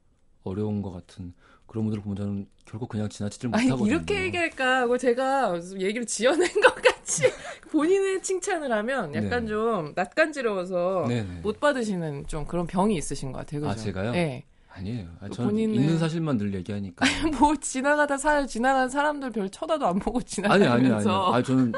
[0.44, 1.34] 어려운 것 같은
[1.70, 3.94] 그런 분들을 보면 저는 결국 그냥 지나치질 아니 못하거든요.
[3.94, 7.22] 이렇게 얘기할까 하고 제가 얘기를 지어낸 것 같이
[7.70, 9.46] 본인의 칭찬을 하면 약간 네.
[9.50, 11.40] 좀 낯간지러워서 네네.
[11.42, 13.60] 못 받으시는 좀 그런 병이 있으신 것 같아요.
[13.60, 13.70] 그죠?
[13.70, 14.10] 아, 제가요?
[14.10, 14.44] 네.
[14.68, 15.06] 아니에요.
[15.20, 17.06] 아니, 저는 본인은- 있는 사실만 늘 얘기하니까.
[17.38, 20.82] 뭐 지나가다 사 지나가는 사람들 별 쳐다도 안 보고 아니 아니 아니.
[20.82, 21.70] 지나가면서 아 저는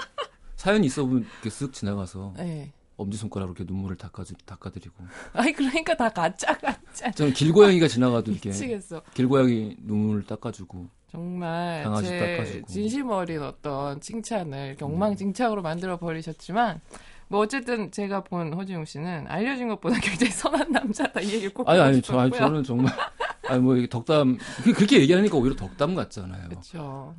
[0.57, 2.73] 사연이 있어 보면 이렇게 쓱 지나가서 네.
[3.03, 4.95] 엄지 손가락으로 이렇게 눈물을 닦아 닦아드리고.
[5.35, 9.03] 아니 그러니까 다 가짜 가짜 저는 길고양이가 지나가도 이렇게 미치겠어.
[9.15, 10.87] 길고양이 눈물을 닦아주고.
[11.11, 12.67] 정말 강아지 제 닦아주고.
[12.67, 16.81] 진심 어린 어떤 칭찬을 엉망진창으로 만들어 버리셨지만
[17.29, 21.81] 뭐 어쨌든 제가 본 허지용 씨는 알려진 것보다 굉장히 선한 남자다 이 얘기를 꼭 아니
[21.81, 22.33] 아니 저 아니.
[22.33, 22.93] 저는 정말
[23.49, 26.49] 아니 뭐 이게 덕담 그- 그렇게 얘기하니까 오히려 덕담 같잖아요.
[26.49, 27.15] 그렇죠.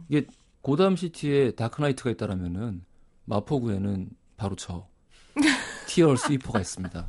[0.61, 2.83] 고담 시티에 다크나이트가 있다라면은
[3.25, 4.87] 마포구에는 바로 저
[5.93, 7.07] 티얼 스위퍼가 있습니다.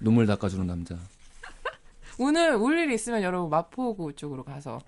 [0.00, 0.94] 눈물 닦아주는 남자.
[2.18, 4.78] 오늘 울일 있으면 여러분 마포구 쪽으로 가서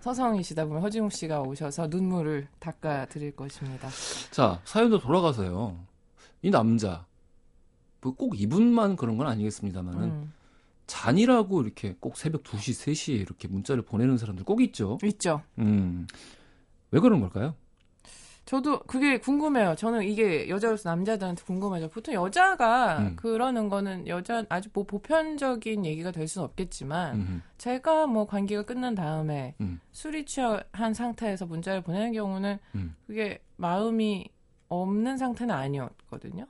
[0.00, 3.88] 서성이시다 보면 허지용 씨가 오셔서 눈물을 닦아 드릴 것입니다.
[4.30, 5.78] 자 사연도 돌아가서요.
[6.42, 7.06] 이 남자
[8.02, 10.32] 뭐 꼭 이분만 그런 건 아니겠습니다만은 음,
[10.86, 14.98] 잔이라고 이렇게 꼭 새벽 2시, 3시에 이렇게 문자를 보내는 사람들 꼭 있죠.
[15.02, 15.40] 있죠.
[15.58, 16.06] 음.
[16.90, 17.54] 왜 그런 걸까요?
[18.44, 19.76] 저도 그게 궁금해요.
[19.76, 21.88] 저는 이게 여자로서 남자들한테 궁금하죠.
[21.88, 23.16] 보통 여자가 음.
[23.16, 27.42] 그러는 거는 여자 아주 뭐 보편적인 얘기가 될 수는 없겠지만 음.
[27.58, 29.80] 제가 뭐 관계가 끝난 다음에 음.
[29.92, 32.96] 술이 취한 상태에서 문자를 보내는 경우는 음.
[33.06, 34.28] 그게 마음이
[34.68, 36.46] 없는 상태는 아니었거든요.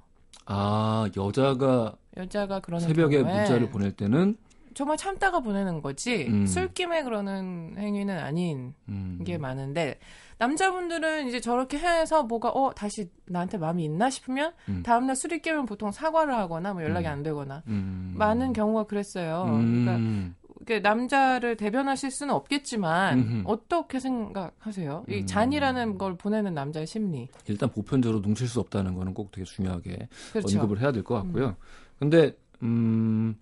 [0.47, 4.37] 아, 여자가 여자가 그러는 새벽에 경우에 문자를 보낼 때는
[4.75, 6.47] 정말 참다가 보내는 거지 음.
[6.47, 9.99] 술김에 그러는 행위는 아닌 음, 게 많은데
[10.39, 14.83] 남자분들은 이제 저렇게 해서 뭐가 어 다시 나한테 마음이 있나 싶으면 음.
[14.85, 17.13] 다음날 술이 깨면 보통 사과를 하거나 뭐 연락이 음.
[17.13, 18.15] 안 되거나 음.
[18.17, 19.45] 많은 경우가 그랬어요.
[19.45, 20.35] 그러니까 음.
[20.61, 23.43] 이게 남자를 대변하실 수는 없겠지만 음흠.
[23.47, 25.05] 어떻게 생각하세요?
[25.09, 25.27] 이 음.
[25.27, 27.29] 잔이라는 걸 보내는 남자의 심리.
[27.49, 30.59] 일단 보편적으로 뭉칠 수 없다는 거는 꼭 되게 중요하게 그렇죠.
[30.61, 31.57] 언급을 해야 될 것 같고요.
[31.99, 33.37] 근데 음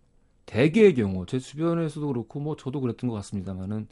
[0.50, 3.86] 대개의 경우 제 주변에서도 그렇고 뭐 저도 그랬던 것 같습니다만은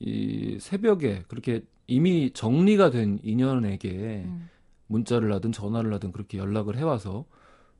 [0.00, 4.50] 이 새벽에 그렇게 이미 정리가 된 인연에게 음.
[4.88, 7.26] 문자를 하든 전화를 하든 그렇게 연락을 해와서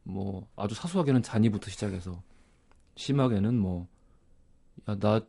[0.04, 2.22] 뭐 아주 사소하게는 잔이부터 시작해서
[2.94, 5.22] 심하게는 뭐야나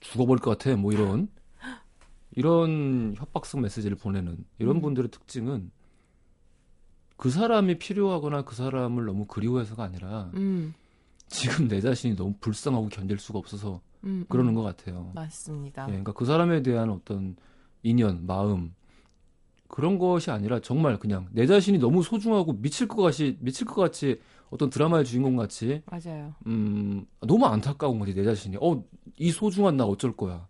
[0.00, 1.28] 죽어버릴 것 같아 뭐 이런
[2.30, 4.80] 이런 협박성 메시지를 보내는 이런 음.
[4.80, 5.70] 분들의 특징은
[7.18, 10.72] 그 사람이 필요하거나 그 사람을 너무 그리워해서가 아니라 음,
[11.28, 14.54] 지금 내 자신이 너무 불쌍하고 견딜 수가 없어서 음, 그러는 음.
[14.54, 15.10] 것 같아요.
[15.14, 15.84] 맞습니다.
[15.84, 17.36] 예, 그러니까 그 사람에 대한 어떤
[17.82, 18.74] 인연, 마음
[19.68, 24.20] 그런 것이 아니라 정말 그냥 내 자신이 너무 소중하고 미칠 것 같이 미칠 것 같이
[24.50, 26.34] 어떤 드라마의 주인공 같이 맞아요.
[26.46, 28.82] 음 너무 안타까운 거지 내 자신이 어
[29.16, 30.48] 이 소중한 나 어쩔 거야.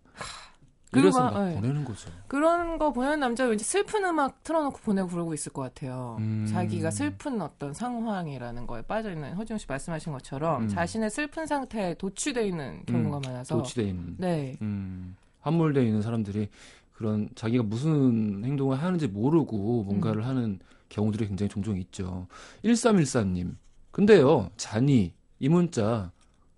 [0.94, 1.54] 그리고 이래서 막, 막 예.
[1.56, 2.10] 보내는 거죠.
[2.28, 6.16] 그런 거 보내는 남자 왠지 슬픈 음악 틀어놓고 보내고 그러고 있을 것 같아요.
[6.20, 6.46] 음.
[6.48, 10.68] 자기가 슬픈 어떤 상황이라는 거에 빠져 있는 허지웅 씨 말씀하신 것처럼 음.
[10.68, 16.48] 자신의 슬픈 상태에 도취돼 있는 경우가 많아서 도취돼 있는 네, 음, 함몰되어 있는 사람들이
[16.92, 20.28] 그런 자기가 무슨 행동을 하는지 모르고 뭔가를 음.
[20.28, 22.26] 하는 경우들이 굉장히 종종 있죠.
[22.64, 23.56] 1314님.
[23.90, 26.12] 근데요, 잔이 이 문자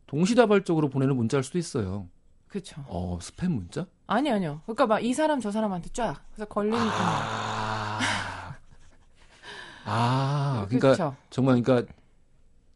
[0.06, 2.08] 동시다발적으로 보내는 문자일 수도 있어요.
[2.56, 2.82] 그렇죠.
[2.88, 3.86] 어, 스팸 문자?
[4.06, 4.60] 아니 아니요.
[4.64, 8.54] 그러니까 막 이 사람 저 사람한테 쫙 그래서 걸리니까 아,
[9.84, 11.16] 아 그러니까 그렇죠.
[11.30, 11.92] 정말 그러니까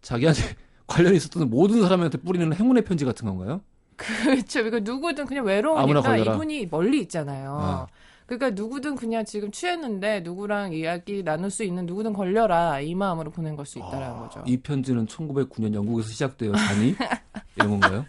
[0.02, 0.42] 자기한테
[0.86, 3.60] 관련이 있었던 모든 사람한테 뿌리는 행운의 편지 같은 건가요?
[3.96, 4.62] 그렇죠.
[4.64, 6.16] 그러니까 누구든 그냥 외로우니까.
[6.18, 7.58] 이분이 멀리 있잖아요.
[7.60, 7.86] 아.
[8.26, 13.56] 그러니까 누구든 그냥 지금 취했는데 누구랑 이야기 나눌 수 있는 누구든 걸려라 이 마음으로 보낸
[13.56, 14.42] 걸 수 있다라는 아, 거죠.
[14.46, 16.94] 이 편지는 1909년 영국에서 시작되어 잔이
[17.56, 18.04] 이런 건가요?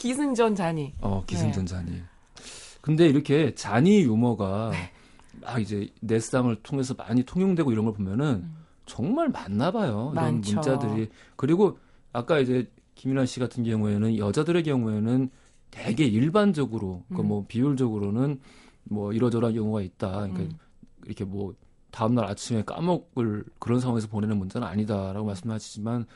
[0.00, 0.94] 기승전 잔이.
[1.02, 1.26] 어, 네.
[1.26, 2.00] 기승전 잔이.
[2.80, 4.72] 근데 이렇게 잔이 유머가
[5.42, 8.48] 막 이제 넷상을 통해서 많이 통용되고 이런 걸 보면은
[8.86, 10.10] 정말 많나 봐요.
[10.14, 10.32] 이런 음.
[10.36, 10.54] 많죠.
[10.54, 11.10] 문자들이.
[11.36, 11.78] 그리고
[12.14, 15.28] 아까 이제 김인환 씨 같은 경우에는 여자들의 경우에는
[15.70, 17.28] 되게 일반적으로 그러니까 음.
[17.28, 18.40] 뭐 비율적으로는
[18.84, 20.12] 뭐 이러저러한 경우가 있다.
[20.12, 20.58] 그러니까 음.
[21.04, 21.54] 이렇게 뭐
[21.90, 26.06] 다음 날 아침에 까먹을 그런 상황에서 보내는 문자는 아니다라고 말씀하시지만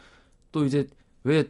[0.53, 0.87] 또 이제
[1.23, 1.45] 왜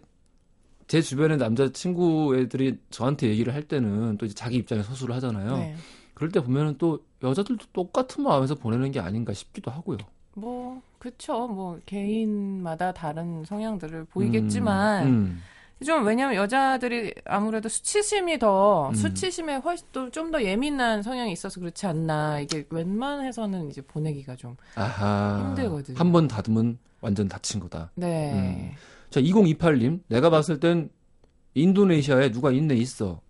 [0.86, 5.56] 제 주변의 남자 친구 애들이 저한테 얘기를 할 때는 또 자기 입장에 서술을 하잖아요.
[5.56, 5.76] 네.
[6.14, 9.98] 그럴 때 보면은 또 여자들도 똑같은 마음에서 보내는 게 아닌가 싶기도 하고요.
[10.34, 11.46] 뭐 그쵸.
[11.48, 15.40] 뭐 개인마다 다른 성향들을 보이겠지만 음,
[15.84, 18.94] 좀 왜냐면 여자들이 아무래도 수치심이 더 음.
[18.94, 22.40] 수치심에 훨씬 좀더 예민한 성향이 있어서 그렇지 않나.
[22.40, 25.40] 이게 웬만해서는 이제 보내기가 좀 아하.
[25.48, 25.98] 힘들거든요.
[25.98, 27.90] 한 번 닫으면 완전 닫힌 거다.
[27.96, 28.74] 네.
[29.14, 30.90] 자, 2028님, 내가 봤을 땐
[31.54, 33.20] 인도네시아에 누가 있네 있어.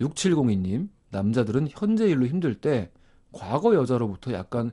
[0.00, 2.92] 6702님, 남자들은 현재 일로 힘들 때
[3.32, 4.70] 과거 여자로부터 약간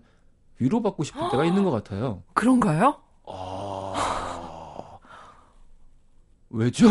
[0.60, 2.21] 위로받고 싶을 때가 있는 것 같아요.
[2.36, 3.02] 그런가요?
[3.26, 5.00] 아,
[6.52, 6.89] 왜죠?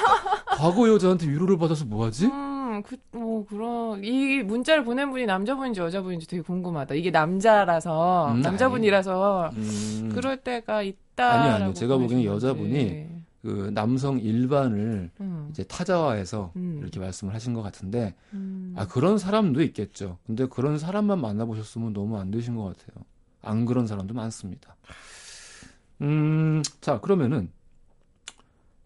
[0.56, 2.28] 과거 여자한테 위로를 받아서 뭐하지?
[2.28, 6.94] 음, 그, 뭐, 그런, 이 문자를 보낸 분이 남자분인지 여자분인지 되게 궁금하다.
[6.94, 11.32] 이게 남자라서, 음, 남자분이라서, 음, 그럴 때가 있다.
[11.32, 11.72] 아니요, 아니요.
[11.74, 13.06] 제가 보기엔 여자분이
[13.42, 16.78] 그 남성 일반을 음, 이제 타자화해서 음.
[16.80, 18.72] 이렇게 말씀을 하신 것 같은데, 음.
[18.76, 20.18] 아, 그런 사람도 있겠죠.
[20.24, 23.04] 근데 그런 사람만 만나보셨으면 너무 안 되신 것 같아요.
[23.42, 24.76] 안 그런 사람도 많습니다.
[26.00, 27.50] 음, 자, 그러면은,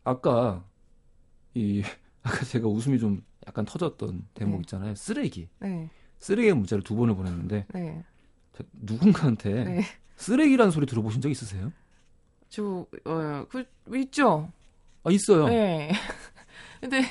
[0.05, 0.65] 아까,
[1.55, 1.83] 이,
[2.23, 4.61] 아까 제가 웃음이 좀 약간 터졌던 대목 네.
[4.63, 4.95] 있잖아요.
[4.95, 5.49] 쓰레기.
[5.61, 5.89] 네,
[6.19, 8.05] 쓰레기의 문자를 두 번을 보냈는데, 네,
[8.57, 9.83] 자, 누군가한테 네.
[10.17, 11.73] 쓰레기라는 소리 들어보신 적 있으세요?
[12.49, 13.65] 저, 어, 그,
[13.97, 14.51] 있죠?
[15.05, 15.47] 아, 있어요.
[15.49, 15.93] 네.
[16.81, 17.03] 근데,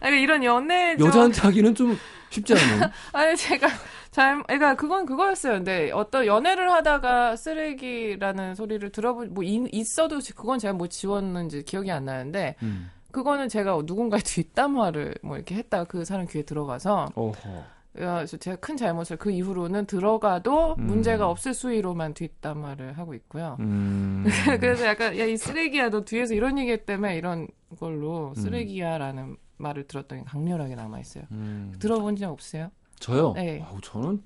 [0.00, 0.96] 아니, 이런 연애.
[0.96, 1.96] 좀- 여자한테 하기는 좀
[2.30, 2.88] 쉽지 않은.
[3.12, 3.68] 아니, 제가
[4.10, 5.54] 잘, 그러니까 그건 그거였어요.
[5.54, 11.90] 근데 어떤 연애를 하다가 쓰레기라는 소리를 들어보, 뭐, 이- 있어도 그건 제가 뭐 지웠는지 기억이
[11.90, 12.90] 안 나는데, 음.
[13.12, 17.64] 그거는 제가 누군가의 뒷담화를 뭐 이렇게 했다가 그 사람 귀에 들어가서, 어허.
[17.94, 20.86] 그래서 제가 큰 잘못을 그 이후로는 들어가도 음.
[20.86, 23.58] 문제가 없을 수위로만 뒷담화를 하고 있고요.
[23.60, 24.24] 음.
[24.60, 27.48] 그래서 약간, 야, 이 쓰레기야, 너 뒤에서 이런 얘기 때문에 이런
[27.78, 28.34] 걸로 음.
[28.34, 31.24] 쓰레기야라는 말을 들었더니 강렬하게 남아 있어요.
[31.32, 31.74] 음.
[31.78, 32.70] 들어본 적 없어요?
[32.98, 33.34] 저요?
[33.34, 33.62] 네.
[33.62, 34.22] 아우, 저는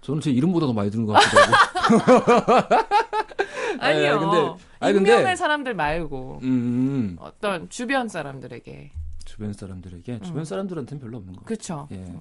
[0.00, 2.76] 저는 제 이름보다 더 많이 들은 것 같기도 하고.
[3.80, 4.18] 아니요.
[4.20, 8.92] 근데- 아니, 근데- 익명의 사람들 말고 음, 어떤 주변 사람들에게.
[9.24, 10.20] 주변 사람들에게 음.
[10.22, 11.44] 주변 사람들한테는 별로 없는 거.
[11.44, 11.86] 그쵸.
[11.92, 12.12] 예.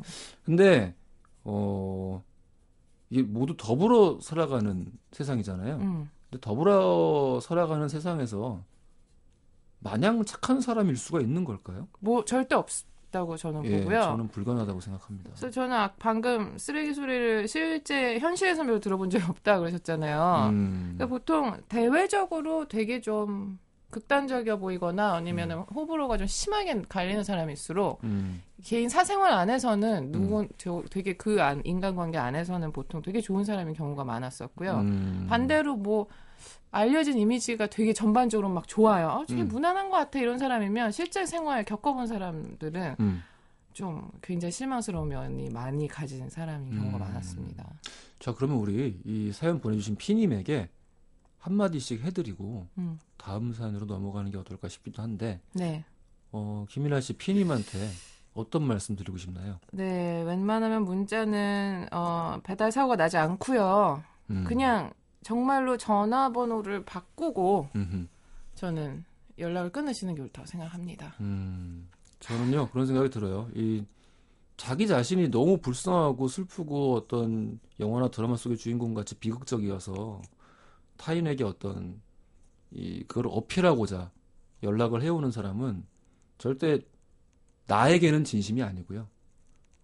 [0.43, 0.93] 근데
[1.43, 2.21] 어
[3.09, 5.75] 이게 모두 더불어 살아가는 세상이잖아요.
[5.77, 6.09] 음.
[6.29, 8.61] 근데 더불어 살아가는 세상에서
[9.79, 11.87] 마냥 착한 사람일 수가 있는 걸까요?
[11.99, 12.67] 뭐 절대 없
[13.11, 14.01] 다고 저는 예, 보고요.
[14.01, 15.29] 저는 불가능하다고 생각합니다.
[15.31, 20.49] 그래서 저는 아- 방금 쓰레기 소리를 실제 현실에서 별로 들어본 적이 없다 그러셨잖아요.
[20.51, 28.03] 음, 그러니까 보통 대외적으로 되게 좀 극단적이어 보이거나 아니면 은 호불호가 좀 심하게 갈리는 사람일수록
[28.03, 33.73] 음, 개인 사생활 안에서는 누군 저- 되게 그 안, 인간관계 안에서는 보통 되게 좋은 사람인
[33.73, 34.71] 경우가 많았었고요.
[34.81, 35.25] 음.
[35.29, 36.07] 반대로 뭐
[36.71, 39.09] 알려진 이미지가 되게 전반적으로 막 좋아요.
[39.09, 39.47] 아, 되게 음.
[39.47, 43.23] 무난한 것 같아 이런 사람이면 실제 생활 겪어본 사람들은 음.
[43.73, 46.99] 좀 굉장히 실망스러운 면이 많이 가진 사람인 경우가 음.
[46.99, 47.65] 많았습니다.
[48.19, 50.69] 자, 그러면 우리 이 사연 보내주신 피님에게
[51.39, 52.99] 한마디씩 해드리고 음.
[53.17, 55.83] 다음 사연으로 넘어가는 게 어떨까 싶기도 한데, 네.
[56.31, 57.89] 어, 김일아 씨 피님한테
[58.33, 59.59] 어떤 말씀 드리고 싶나요?
[59.71, 64.03] 네, 웬만하면 문자는 어, 배달 사고가 나지 않고요.
[64.29, 64.43] 음.
[64.45, 68.07] 그냥 정말로 전화번호를 바꾸고 음흠.
[68.55, 69.03] 저는
[69.37, 71.15] 연락을 끊으시는 게 옳다고 생각합니다.
[71.21, 73.49] 음, 저는요 그런 생각이 들어요.
[73.55, 73.83] 이
[74.57, 80.21] 자기 자신이 너무 불쌍하고 슬프고 어떤 영화나 드라마 속의 주인공 같이 비극적이어서
[80.99, 82.01] 타인에게 어떤
[82.71, 84.11] 이 그걸 어필하고자
[84.61, 85.85] 연락을 해오는 사람은
[86.37, 86.79] 절대
[87.67, 89.07] 나에게는 진심이 아니고요.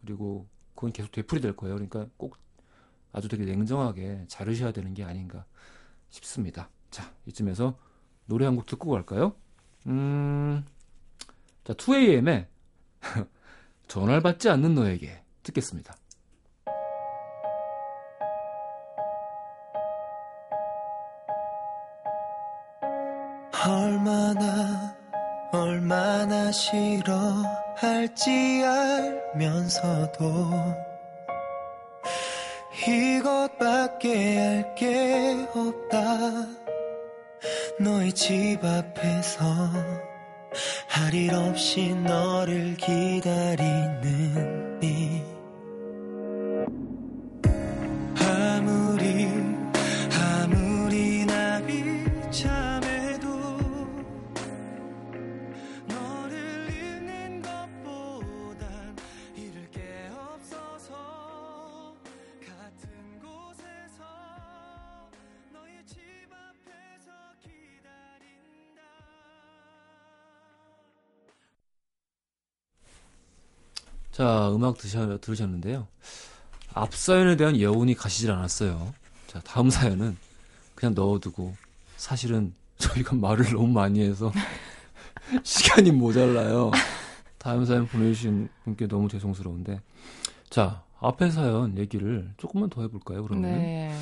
[0.02, 1.76] 그리고 그건 계속 되풀이 될 거예요.
[1.76, 2.38] 그러니까 꼭
[3.14, 5.46] 아주 되게 냉정하게 자르셔야 되는 게 아닌가
[6.10, 6.70] 싶습니다.
[6.92, 7.78] 자, 이쯤에서
[8.26, 9.36] 노래 한 곡 듣고 갈까요?
[9.88, 10.66] 음,
[11.64, 12.48] 자, 2AM의
[13.88, 15.96] 전화를 받지 않는 너에게 듣겠습니다.
[23.64, 24.96] 얼마나
[25.52, 28.32] 얼마나 싫어할지
[28.66, 30.52] 알면서도
[32.88, 36.02] 이것밖에 할 게 없다.
[37.80, 39.46] 너의 집 앞에서
[40.88, 44.04] 할 일 없이 너를 기다리는
[44.82, 45.22] 이
[74.56, 75.88] 음악 드셔, 들으셨는데요.
[76.74, 78.94] 앞 사연에 대한 여운이 가시질 않았어요.
[79.28, 80.18] 자, 다음 사연은
[80.76, 81.56] 그냥 넣어두고
[81.98, 84.32] 사실은 저희가 말을 너무 많이 해서
[85.44, 86.72] 시간이 모자라요.
[87.38, 89.82] 다음 사연 보내주신 분께 너무 죄송스러운데.
[90.50, 93.52] 자, 앞에 사연 얘기를 조금만 더 해볼까요, 그러면?
[93.52, 93.96] 네.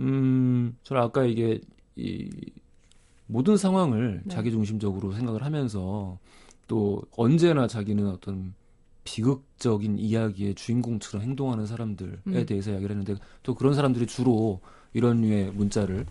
[0.00, 1.60] 음, 저는 아까 이게,
[1.96, 2.30] 이,
[3.26, 4.34] 모든 상황을 네.
[4.34, 6.18] 자기중심적으로 생각을 하면서
[6.66, 8.54] 또 언제나 자기는 어떤
[9.04, 12.46] 비극 적인 이야기의 주인공처럼 행동하는 사람들에 음.
[12.46, 14.60] 대해서 이야기를 했는데 또 그런 사람들이 주로
[14.94, 16.06] 이런 류의 문자를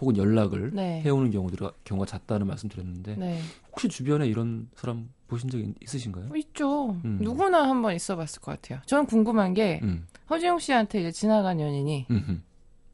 [0.00, 1.00] 혹은 연락을 네.
[1.02, 3.40] 해오는 경우들이 경우가 잦다는 말씀 드렸는데 네.
[3.72, 6.34] 혹시 주변에 이런 사람 보신 적 있- 있으신가요?
[6.36, 6.92] 있죠.
[7.04, 7.18] 음.
[7.20, 8.80] 누구나 한번 있어 봤을 것 같아요.
[8.86, 12.42] 저는 궁금한 게 음, 허지용 씨한테 이제 지나간 연인이 음, 음,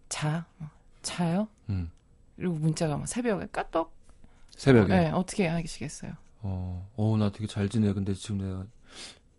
[0.09, 0.47] 자,
[1.03, 1.47] 자요?
[1.69, 1.91] 음.
[2.37, 3.93] 그리고 문자가 막 새벽에 까똑.
[4.57, 6.13] 새벽에 네, 어떻게 하시겠어요?
[6.43, 7.93] 어, 어, 나 되게 잘 지내.
[7.93, 8.65] 근데 지금 내가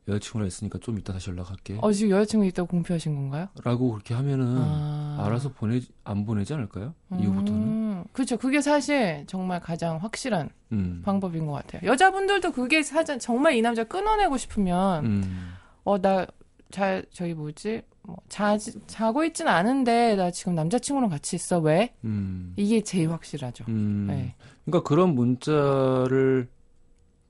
[0.07, 1.77] 여자친구랑 있으니까 좀 이따 다시 연락할게.
[1.81, 3.47] 어, 지금 여자친구 있다고 공표하신 건가요?
[3.63, 5.23] 라고 그렇게 하면은 아.
[5.25, 6.93] 알아서 보내 안 보내지 않을까요?
[7.11, 7.61] 이후부터는.
[7.61, 8.37] 음, 그렇죠.
[8.37, 11.01] 그게 사실 정말 가장 확실한 음.
[11.03, 11.89] 방법인 것 같아요.
[11.89, 15.53] 여자분들도 그게 사실 정말 이 남자 끊어내고 싶으면 음.
[15.83, 16.27] 어나
[16.71, 21.93] 잘 저기 뭐지 뭐 자, 자고 있진 않은데 나 지금 남자친구랑 같이 있어 왜?
[22.03, 22.53] 음.
[22.55, 23.65] 이게 제일 확실하죠.
[23.67, 24.05] 음.
[24.07, 24.35] 네.
[24.65, 26.47] 그러니까 그런 문자를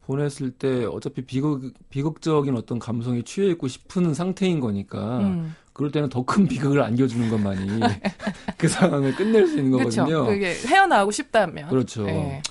[0.06, 6.10] 보냈을 때 어차피 비극 비극적인 어떤 감성에 취해 있고 싶은 상태인 거니까 음, 그럴 때는
[6.10, 7.80] 더 큰 비극을 안겨주는 것만이
[8.58, 9.72] 그 상황을 끝낼 수 있는.
[9.72, 10.26] 거거든요.
[10.26, 11.70] 그게 헤어나오고 싶다면.
[11.70, 12.03] 그렇죠.
[12.06, 12.41] 네.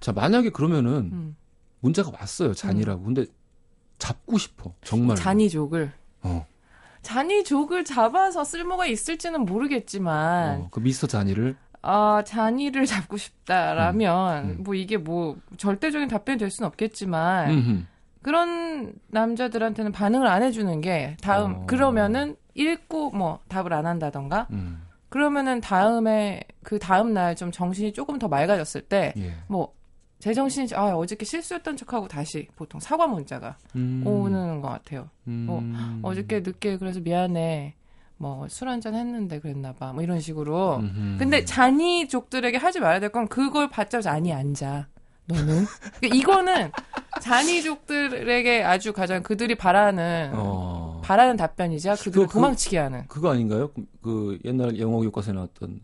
[0.00, 1.36] 자 만약에 그러면은 음.
[1.80, 3.02] 문자가 왔어요 잔이라고.
[3.04, 3.26] 근데
[3.98, 5.16] 잡고 싶어 정말.
[5.16, 5.92] 잔이족을
[6.22, 6.46] 어.
[7.02, 11.54] 잔이족을 잡아서 쓸모가 있을지는 모르겠지만 어, 그 미스터 잔이를
[11.86, 14.64] 아 잔이를 잡고 싶다라면 음, 음.
[14.64, 17.82] 뭐 이게 뭐 절대적인 답변이 될 수는 없겠지만 음흠.
[18.22, 21.66] 그런 남자들한테는 반응을 안 해주는 게 다음 어.
[21.66, 24.82] 그러면은 읽고 뭐 답을 안 한다던가 음.
[25.10, 29.32] 그러면은 다음에 그 다음 날 좀 정신이 조금 더 맑아졌을 때 예.
[29.46, 29.72] 뭐
[30.20, 34.02] 제정신이 아 어저께 실수했던 척하고 다시 보통 사과 문자가 음.
[34.06, 35.10] 오는 것 같아요.
[35.28, 36.00] 음.
[36.02, 37.74] 어저께 늦게 그래서 미안해.
[38.24, 39.92] 뭐 술 한잔 했는데 그랬나 봐.
[39.92, 40.76] 뭐 이런 식으로.
[40.78, 41.16] 음흠.
[41.18, 44.88] 근데 잔이족들에게 하지 말아야 될 건 그걸 받자마자 아니 앉아.
[45.26, 45.66] 너는
[46.00, 46.70] 그러니까 이거는
[47.20, 51.00] 잔이족들에게 아주 가장 그들이 바라는 어.
[51.04, 53.04] 바라는 답변이자 그들을 그거 그- 도망치게 하는.
[53.08, 53.68] 그거 아닌가요?
[53.74, 55.80] 그, 그 옛날 영어 교과서에 나왔던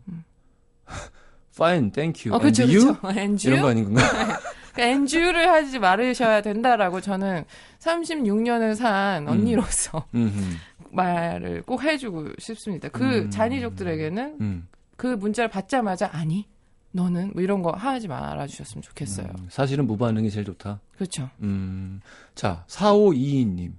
[1.53, 2.33] Fine, thank you.
[2.33, 2.39] 음.
[2.39, 2.95] 어 And you?
[2.97, 3.19] 그렇죠.
[3.19, 4.01] 엔주 이런 거 아닌가?
[4.73, 7.43] 그러니까 엔주를 하지 말으셔야 된다라고 저는
[7.79, 10.55] 36년을 산 언니로서 음흠.
[10.91, 12.89] 말을 꼭 해주고 싶습니다.
[12.89, 13.29] 그 음.
[13.29, 14.67] 잔이족들에게는 음.
[14.97, 16.47] 그 문자를 받자마자 아니
[16.91, 19.27] 너는 뭐 이런 거 하지 말아주셨으면 좋겠어요.
[19.27, 20.81] 음, 사실은 무반응이 제일 좋다.
[20.93, 21.29] 그렇죠.
[21.41, 22.01] 음.
[22.35, 23.73] 자, 4522님.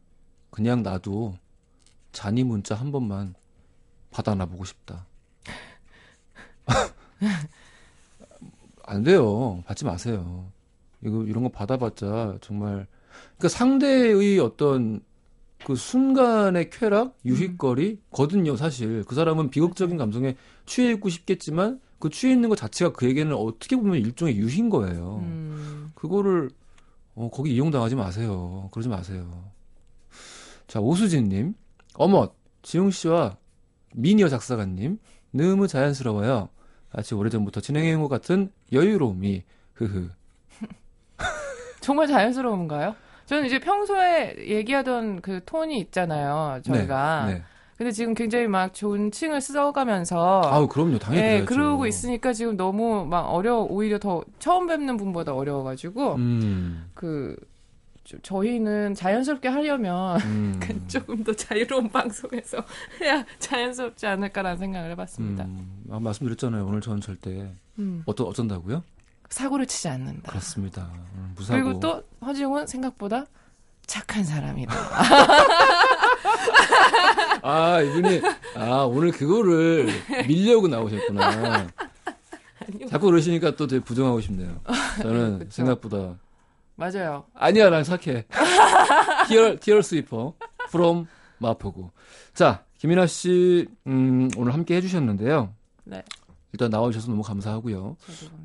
[0.51, 1.35] 그냥 나도
[2.13, 3.35] 잔이 문자 한 번만
[4.11, 5.07] 받아나 보고 싶다.
[8.85, 9.63] 안 돼요.
[9.67, 10.51] 받지 마세요.
[11.03, 12.87] 이거 이런 거 받아봤자 정말
[13.37, 15.03] 그러니까 상대의 어떤
[15.65, 19.05] 그 순간의 쾌락, 유희거리 거든요, 사실.
[19.05, 20.37] 그 사람은 비극적인 감성에
[20.67, 25.21] 취해 있고 싶겠지만 그 취해 있는 것 자체가 그에게는 어떻게 보면 일종의 유희인 거예요.
[25.23, 26.51] 음, 그거를
[27.15, 28.69] 어, 거기 이용당하지 마세요.
[28.73, 29.51] 그러지 마세요.
[30.67, 31.55] 자 오수진님,
[31.95, 32.33] 어머
[32.63, 33.37] 지용 씨와
[33.95, 34.99] 미니어 작사가님
[35.31, 36.49] 너무 자연스러워요.
[36.93, 39.45] 마치 오래전부터 진행해온 것 같은 여유로움이
[39.75, 40.11] 흐흐.
[41.81, 42.95] 정말 자연스러운가요?
[43.33, 46.61] 저는 이제 평소에 얘기하던 그 톤이 있잖아요.
[46.65, 47.25] 저희가.
[47.29, 47.35] 네.
[47.35, 47.43] 네.
[47.79, 51.45] 근데 지금 굉장히 막 존칭을 써가면서 아우 그럼요, 당연히 네.
[51.47, 57.35] 그러고 있으니까 지금 너무 막 어려워 오히려 더 처음 뵙는 분보다 어려워가지고 음, 그
[58.05, 62.59] 저- 저희는 자연스럽게 하려면 음, 조금 더 자유로운 방송에서
[63.01, 65.45] 해야 자연스럽지 않을까라는 생각을 해봤습니다.
[65.45, 66.67] 음, 아, 말씀드렸잖아요.
[66.67, 68.83] 오늘 저는 절대 음, 어떤 어쩐다고요?
[69.33, 70.31] 사고를 치지 않는다.
[70.31, 70.91] 그렇습니다.
[71.15, 71.63] 음, 무사고.
[71.63, 73.25] 그리고 또 허지웅은 생각보다
[73.87, 74.73] 착한 사람이다.
[77.43, 78.21] 아 이분이
[78.57, 79.89] 아 오늘 그거를
[80.29, 81.67] 밀려고 나오셨구나.
[82.89, 84.61] 자꾸 그러시니까 또 되게 부정하고 싶네요.
[85.03, 85.51] 저는 그쵸.
[85.51, 86.15] 생각보다
[86.77, 87.25] 맞아요.
[87.35, 88.27] 아니야 난 착해.
[89.29, 90.35] tear tear sweeper
[90.69, 91.07] from
[91.39, 91.91] 마포구.
[92.35, 95.53] 자 김이나 씨 음, 오늘 함께 해주셨는데요.
[95.85, 96.03] 네.
[96.53, 97.97] 일단 나와주셔서 너무 감사하고요.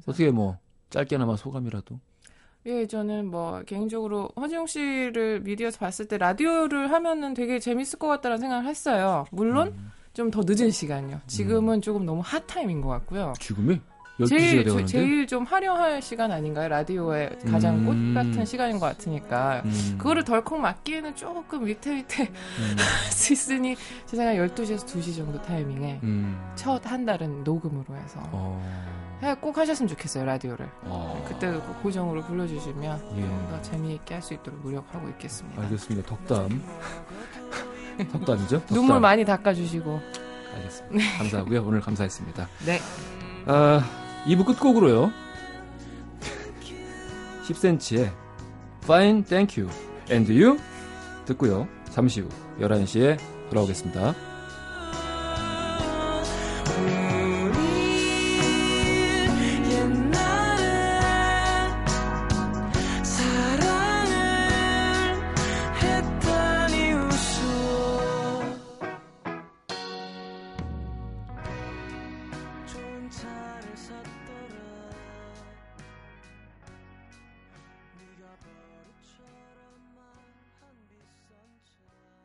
[0.07, 0.57] 어떻게 뭐
[0.89, 1.99] 짧게나마 소감이라도.
[2.65, 8.38] 예, 저는 뭐 개인적으로 허지웅 씨를 미디어에서 봤을 때 라디오를 하면은 되게 재밌을 것 같다는
[8.39, 9.25] 생각을 했어요.
[9.31, 9.91] 물론 음.
[10.13, 11.21] 좀더 늦은 시간요.
[11.27, 13.33] 지금은 조금 너무 hot time인 것 같고요.
[13.39, 13.79] 지금이
[14.19, 14.65] 12시가 제일.
[14.65, 16.67] 저- 제일 좀 화려할 시간 아닌가요?
[16.69, 17.85] 라디오의 가장 음.
[17.85, 19.61] 꽃 같은 시간인 것 같으니까.
[19.63, 22.75] 음, 그거를 덜컥 맞기에는 조금 위태위태 음,
[23.05, 23.75] 할수 있으니
[24.07, 29.06] 제 생각 12시에서 2시 정도 타이밍에 음, 첫한 달은 녹음으로 해서 어, 해-
[29.41, 33.22] 꼭 하셨으면 좋겠어요 라디오를 어, 그때도 꼭 고정으로 불러주시면 예.
[33.22, 36.07] 좀더 재미있게 할 수 있도록 노력하고 있겠습니다 알겠습니다.
[36.07, 36.61] 덕담.
[38.11, 38.59] 덕담이죠?
[38.59, 38.76] 덕담.
[38.76, 39.99] 눈물 많이 닦아주시고
[40.55, 41.18] 알겠습니다.
[41.18, 41.63] 감사하고요.
[41.65, 42.47] 오늘 감사했습니다.
[42.65, 42.80] 네
[43.47, 43.82] 아,
[44.28, 45.11] 2부 끝곡으로요.
[47.47, 48.11] 10cm의
[48.84, 49.74] Fine, Thank You
[50.11, 50.59] and You
[51.26, 51.68] 듣고요.
[51.89, 53.18] 잠시 후 11시에
[53.49, 54.13] 돌아오겠습니다.